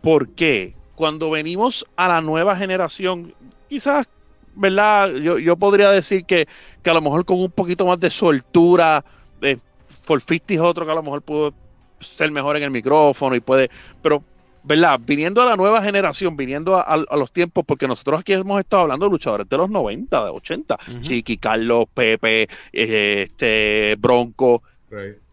[0.00, 0.74] ¿Por qué?
[0.94, 3.34] Cuando venimos a la nueva generación,
[3.68, 4.06] quizás,
[4.54, 5.14] ¿verdad?
[5.14, 6.48] Yo, yo podría decir que,
[6.84, 9.04] a lo mejor con un poquito más de soltura,
[9.42, 9.58] eh,
[10.02, 11.52] Forfisty es otro que a lo mejor pudo
[12.00, 13.70] ser mejor en el micrófono y puede,
[14.02, 14.22] pero
[14.62, 15.00] ¿verdad?
[15.04, 19.06] Viniendo a la nueva generación, viniendo a, los tiempos, porque nosotros aquí hemos estado hablando
[19.06, 24.62] de luchadores de los 90, de 80, Chiqui, Carlos, Pepe, eh, este, Bronco.
[24.88, 25.27] ¿Por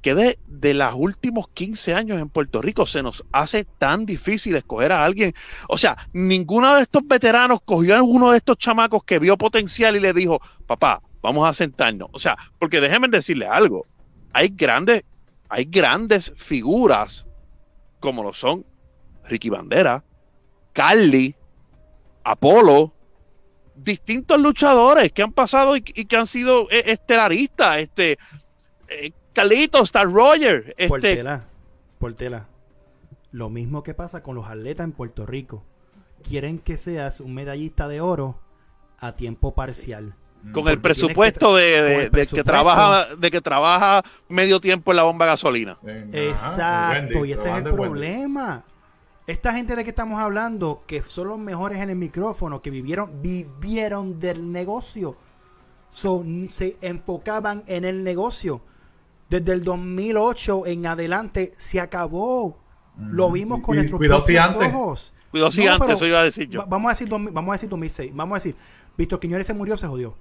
[0.00, 4.56] qué de, de los últimos 15 años en Puerto Rico se nos hace tan difícil
[4.56, 5.34] escoger a alguien?
[5.68, 9.96] O sea, ninguno de estos veteranos cogió a uno de estos chamacos que vio potencial
[9.96, 12.08] y le dijo, papá, vamos a sentarnos.
[12.12, 13.86] O sea, porque déjenme decirle algo,
[14.32, 15.02] hay grandes,
[15.48, 17.26] hay grandes figuras
[18.00, 18.64] como lo son
[19.24, 20.04] Ricky Bandera,
[20.74, 21.34] Carly,
[22.22, 22.92] Apolo,
[23.74, 28.18] distintos luchadores que han pasado y, que han sido eh, estelaristas, este
[28.88, 31.44] eh, Carlitos, Star Roger, este Portela,
[31.98, 32.48] Portela.
[33.32, 35.64] Lo mismo que pasa con los atletas en Puerto Rico.
[36.22, 38.40] Quieren que seas un medallista de oro
[38.98, 40.14] a tiempo parcial.
[40.52, 45.30] Con el presupuesto, de, que trabaja de que trabaja medio tiempo en la bomba de
[45.32, 45.78] gasolina.
[46.12, 48.64] Exacto, y ese es el problema.
[49.26, 53.22] Esta gente de que estamos hablando, que son los mejores en el micrófono, que vivieron,
[53.22, 55.16] vivieron del negocio,
[55.88, 58.60] son, se enfocaban en el negocio.
[59.34, 62.56] Desde el 2008 en adelante se acabó.
[62.96, 65.12] Lo vimos con nuestros propios ojos.
[65.32, 66.64] Cuidado si antes, eso iba a decir yo.
[66.68, 68.12] Vamos a decir, vamos a decir 2006.
[68.14, 68.54] Vamos a decir,
[68.96, 70.14] Víctor Quiñones se murió, se jodió.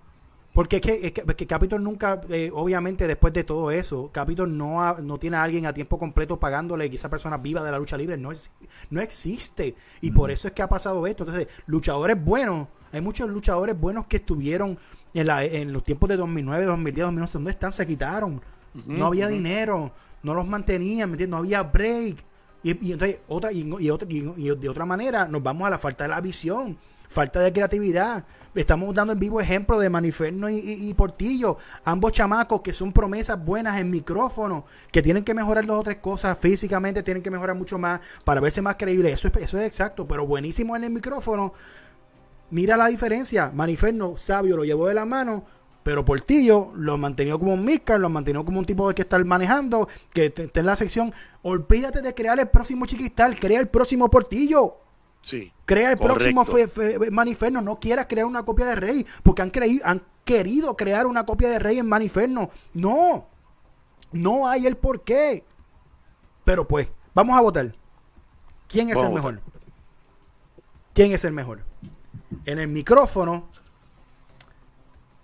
[0.52, 5.20] Porque es que, que, Capitol nunca, eh, obviamente después de todo eso, Capitol no, no
[5.20, 8.18] tiene a alguien a tiempo completo pagándole que esa persona viva de la lucha libre.
[8.18, 8.50] No, es,
[8.90, 9.76] no existe.
[10.02, 11.24] Y por eso es que ha pasado esto.
[11.24, 14.80] Entonces, luchadores buenos, hay muchos luchadores buenos que estuvieron
[15.14, 17.34] en, la, en los tiempos de 2009, 2010, 2011.
[17.34, 17.74] ¿Dónde están?
[17.74, 18.42] Se quitaron.
[18.88, 19.92] No había dinero,
[20.24, 21.30] no los mantenían, ¿me entiendes?
[21.30, 22.18] No había break.
[22.64, 26.06] Y, entonces, otra, y, y, otra, y de otra manera, nos vamos a la falta
[26.06, 26.78] de la visión
[27.14, 28.26] falta de creatividad.
[28.56, 33.80] Estamos dando en vivo ejemplo de Maniferno y, Portillo, ambos chamacos que son promesas buenas
[33.80, 37.80] en micrófono, que tienen que mejorar dos o tres cosas físicamente, tienen que mejorar mucho
[37.80, 39.12] más para verse más creíble.
[39.12, 41.54] Eso es, eso es exacto, pero buenísimo en el micrófono.
[42.52, 43.52] Mira la diferencia.
[43.52, 45.46] Maniferno, sabio, lo llevó de la mano,
[45.84, 49.24] pero Portillo lo mantenió como un Miscar, lo mantenió como un tipo de que estar
[49.26, 51.14] manejando, que está en la sección.
[51.42, 54.78] Olvídate de crear el próximo Chiquistal, crea el próximo Portillo.
[55.66, 56.46] Crea el próximo
[57.12, 57.62] Maniferno.
[57.62, 59.06] No quieras crear una copia de Rey.
[59.24, 62.50] Porque han, creído, han querido crear una copia de Rey en Maniferno.
[62.74, 63.28] No.
[64.12, 65.46] No hay el por qué.
[66.44, 67.74] Pero pues, vamos a votar.
[68.68, 69.40] ¿Quién es el mejor?
[70.94, 71.62] ¿Quién es el mejor?
[72.46, 73.48] En el micrófono,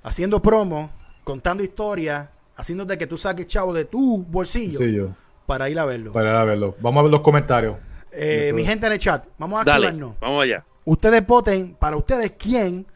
[0.04, 0.92] haciendo promo,
[1.24, 6.12] contando historias, haciéndote que tú saques chavo de tu bolsillo para ir a verlo.
[6.12, 6.76] Para ir a verlo.
[6.80, 7.78] Vamos a ver los comentarios.
[8.12, 10.20] Eh, mi gente en el chat, vamos a activarnos.
[10.20, 10.66] Vamos allá.
[10.86, 12.88] Ustedes voten para ustedes quién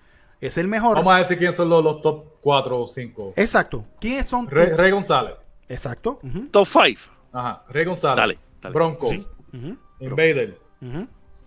[0.42, 0.98] es el mejor.
[0.98, 3.34] Vamos a decir quiénes son los, top 4 o 5.
[3.36, 3.86] Exacto.
[4.00, 4.48] ¿Quiénes son?
[4.48, 5.36] Rey, González.
[5.70, 6.20] Exacto.
[6.52, 7.02] Top 5.
[7.32, 7.64] Ajá.
[7.70, 8.38] Rey González.
[8.62, 8.74] Dale.
[8.74, 9.10] Bronco.
[10.00, 10.58] Invader.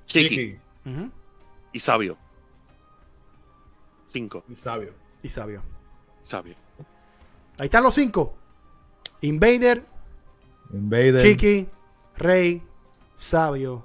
[0.07, 0.59] Chiqui.
[1.73, 2.17] Y Sabio.
[4.13, 4.45] 5.
[4.49, 5.06] Y Sabio.
[5.27, 5.61] Y Sabio.
[6.23, 6.55] Sabio.
[7.59, 8.33] Ahí están los 5.
[9.23, 9.83] Invader.
[10.73, 11.21] Invader.
[11.21, 11.67] Chiqui.
[12.17, 12.63] Rey
[13.17, 13.85] sabio.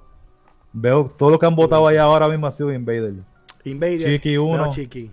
[0.72, 3.16] Veo todo lo que han votado ahí ahora mismo ha sido Invader.
[3.64, 4.06] Invader.
[4.06, 4.70] Chiqui 1.
[4.72, 5.10] Chiqui.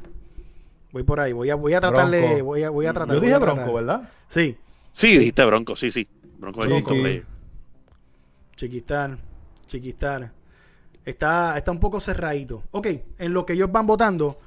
[0.93, 3.15] Voy por ahí, voy a, voy a tratarle, voy a, voy a tratar.
[3.15, 4.11] Yo dije Bronco, ¿verdad?
[4.27, 4.59] Sí.
[4.93, 6.07] Sí, dijiste Bronco, sí, sí.
[6.37, 7.23] Bronco es Chiqui.
[8.55, 9.17] Chiquistar,
[9.67, 10.31] Chiquistar.
[11.07, 12.65] Está, está un poco cerradito.
[12.73, 14.39] Ok, en lo que ellos van votando,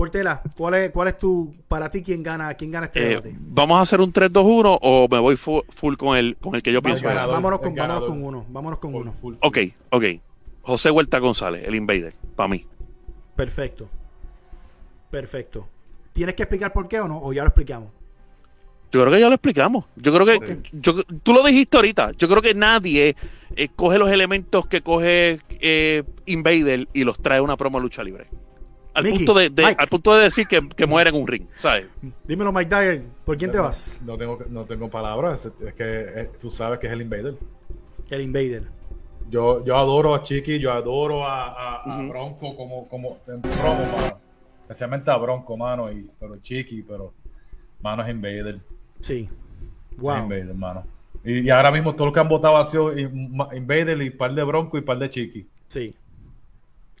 [0.00, 3.36] Portela, ¿cuál es, cuál es tu, para ti, quién gana, quién gana este eh, debate?
[3.38, 6.80] ¿Vamos a hacer un 3-2-1 o me voy full, con, el, con el que yo
[6.80, 7.04] pienso?
[7.04, 9.12] vámonos, con, vámonos con uno, vámonos con uno.
[9.40, 9.58] ok,
[9.90, 10.04] ok.
[10.62, 12.64] José Huerta González, el Invader, para mí.
[13.36, 13.90] Perfecto.
[15.10, 15.68] Perfecto.
[16.14, 17.20] ¿Tienes que explicar por qué o no?
[17.22, 17.90] ¿O ya lo explicamos?
[18.92, 19.84] Yo creo que ya lo explicamos.
[19.96, 20.62] Yo creo que
[21.22, 22.12] tú lo dijiste ahorita.
[22.12, 23.16] Yo creo que nadie
[23.54, 28.02] eh, coge los elementos que coge eh, Invader y los trae a una promo lucha
[28.02, 28.28] libre.
[28.92, 31.86] Al, punto de, al punto de decir que, que muere en un ring, ¿sabes?
[32.24, 34.00] Dímelo, Mike Dagger, ¿por quién te vas?
[34.04, 37.36] No tengo, no tengo palabras, es que tú sabes que es el Invader.
[38.10, 38.64] El Invader.
[39.30, 44.18] Yo, yo adoro a Chiqui, yo adoro a, a, Bronco como, como en promo, mano.
[44.62, 47.14] Especialmente a Bronco, mano, y, pero Chiqui, pero
[47.80, 48.60] mano es Invader.
[48.98, 49.28] Sí.
[49.98, 50.24] Wow.
[50.24, 50.84] Invader, mano.
[51.22, 54.42] Y, y, ahora mismo todo lo que han votado ha sido Invader y par de
[54.42, 55.46] Bronco y par de Chiqui.
[55.68, 55.94] Sí.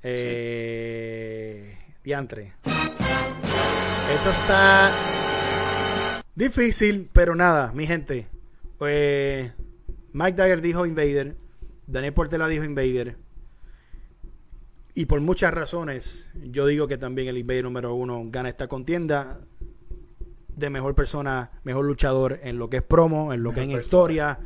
[0.02, 2.54] Eh, diantre.
[2.64, 4.92] Esto está
[6.34, 8.26] difícil, pero nada, mi gente.
[8.78, 9.52] Pues
[10.12, 11.36] Mike Dagger dijo Invader.
[11.86, 13.16] Daniel Portela dijo Invader.
[14.94, 19.40] Y por muchas razones, yo digo que también el Invader número uno gana esta contienda
[20.48, 24.40] de mejor persona, mejor luchador en lo que es promo, en lo que es historia,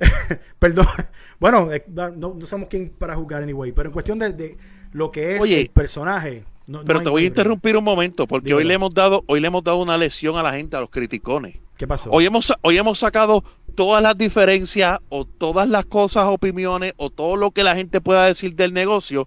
[0.58, 0.86] Perdón.
[1.38, 4.56] Bueno, eh, no, somos quien para jugar anyway, pero en cuestión de,
[4.92, 6.44] lo que es el personaje.
[6.86, 9.64] Pero te voy a interrumpir un momento, porque hoy le hemos dado, hoy le hemos
[9.64, 11.56] dado una lesión a la gente, a los criticones.
[11.76, 12.10] ¿Qué pasó?
[12.10, 13.42] Hoy hemos, hoy hemos sacado
[13.74, 18.26] todas las diferencias o todas las cosas, opiniones o todo lo que la gente pueda
[18.26, 19.26] decir del negocio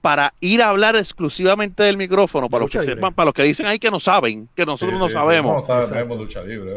[0.00, 3.66] para ir a hablar exclusivamente del micrófono, para los que sepan, para los que dicen
[3.66, 5.66] ahí que no saben, que nosotros no sabemos.
[5.68, 6.72] no sabemos lucha libre.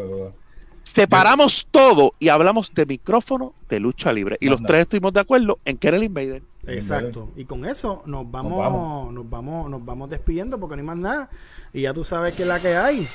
[0.84, 4.38] Separamos todo y hablamos de micrófono de lucha libre.
[4.40, 6.42] Y los tres estuvimos de acuerdo en que era el Invader.
[6.66, 7.30] Exacto.
[7.36, 11.30] Y con eso nos vamos, nos vamos, nos vamos, despidiendo porque no hay más nada.
[11.72, 13.08] Y ya tú sabes que es la que hay.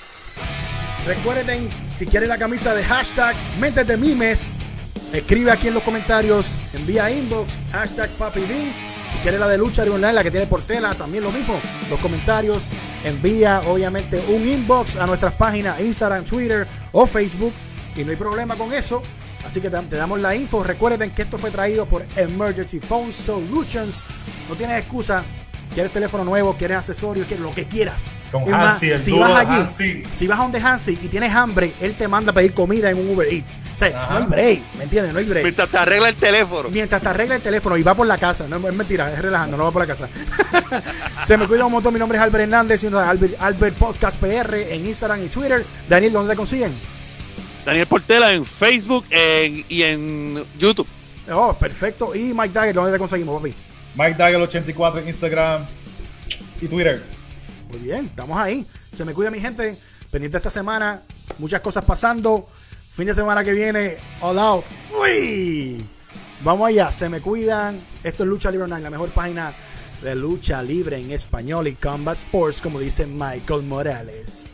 [1.06, 4.58] Recuerden, si quieres la camisa de hashtag Mentes Mimes,
[5.12, 9.90] escribe aquí en los comentarios, envía inbox, hashtag Papi Si quieres la de lucha de
[9.90, 11.60] online, la que tiene Portela, también lo mismo.
[11.90, 12.70] Los comentarios,
[13.04, 17.54] envía obviamente un inbox a nuestras páginas Instagram, Twitter o Facebook.
[17.96, 19.02] Y no hay problema con eso.
[19.46, 20.64] Así que te, damos la info.
[20.64, 24.02] Recuerden que esto fue traído por Emergency Phone Solutions.
[24.50, 25.24] No tienes excusa.
[25.74, 28.18] Quieres teléfono nuevo, quieres accesorios, quieres lo que quieras
[28.98, 32.34] si vas allí, si vas a donde Hansi y tienes hambre, él te manda a
[32.34, 33.60] pedir comida en un Uber Eats.
[33.76, 35.14] O sea, no hay break, ¿me entiendes?
[35.14, 35.44] No hay break.
[35.44, 36.70] Mientras te arregla el teléfono.
[36.70, 38.48] Mientras te arregla el teléfono y va por la casa.
[38.48, 40.08] No es mentira, es relajando, no va por la casa.
[41.28, 41.94] Se me cuida un montón.
[41.94, 45.66] Mi nombre es Albert Hernández, Albert, Albert Podcast PR en Instagram y Twitter.
[45.90, 46.74] Daniel, ¿dónde te consiguen?
[47.66, 50.88] Daniel Portela en Facebook y en YouTube.
[51.32, 52.16] Oh, perfecto.
[52.16, 53.54] Y Mike Dagger, ¿dónde te conseguimos, papi?
[53.96, 55.66] Mike Dagger 84 en Instagram
[56.60, 57.04] y Twitter.
[57.70, 58.66] Muy bien, estamos ahí.
[58.92, 59.78] Se me cuida mi gente.
[60.10, 61.04] Pendiente esta semana.
[61.38, 62.50] Muchas cosas pasando.
[62.96, 64.66] Fin de semana que viene, all out.
[65.00, 65.86] ¡Uy!
[66.44, 67.80] Vamos allá, se me cuidan.
[68.04, 69.54] Esto es Lucha Libre Online, la mejor página
[70.02, 74.46] de lucha libre en español y combat sports, como dice Michael Morales.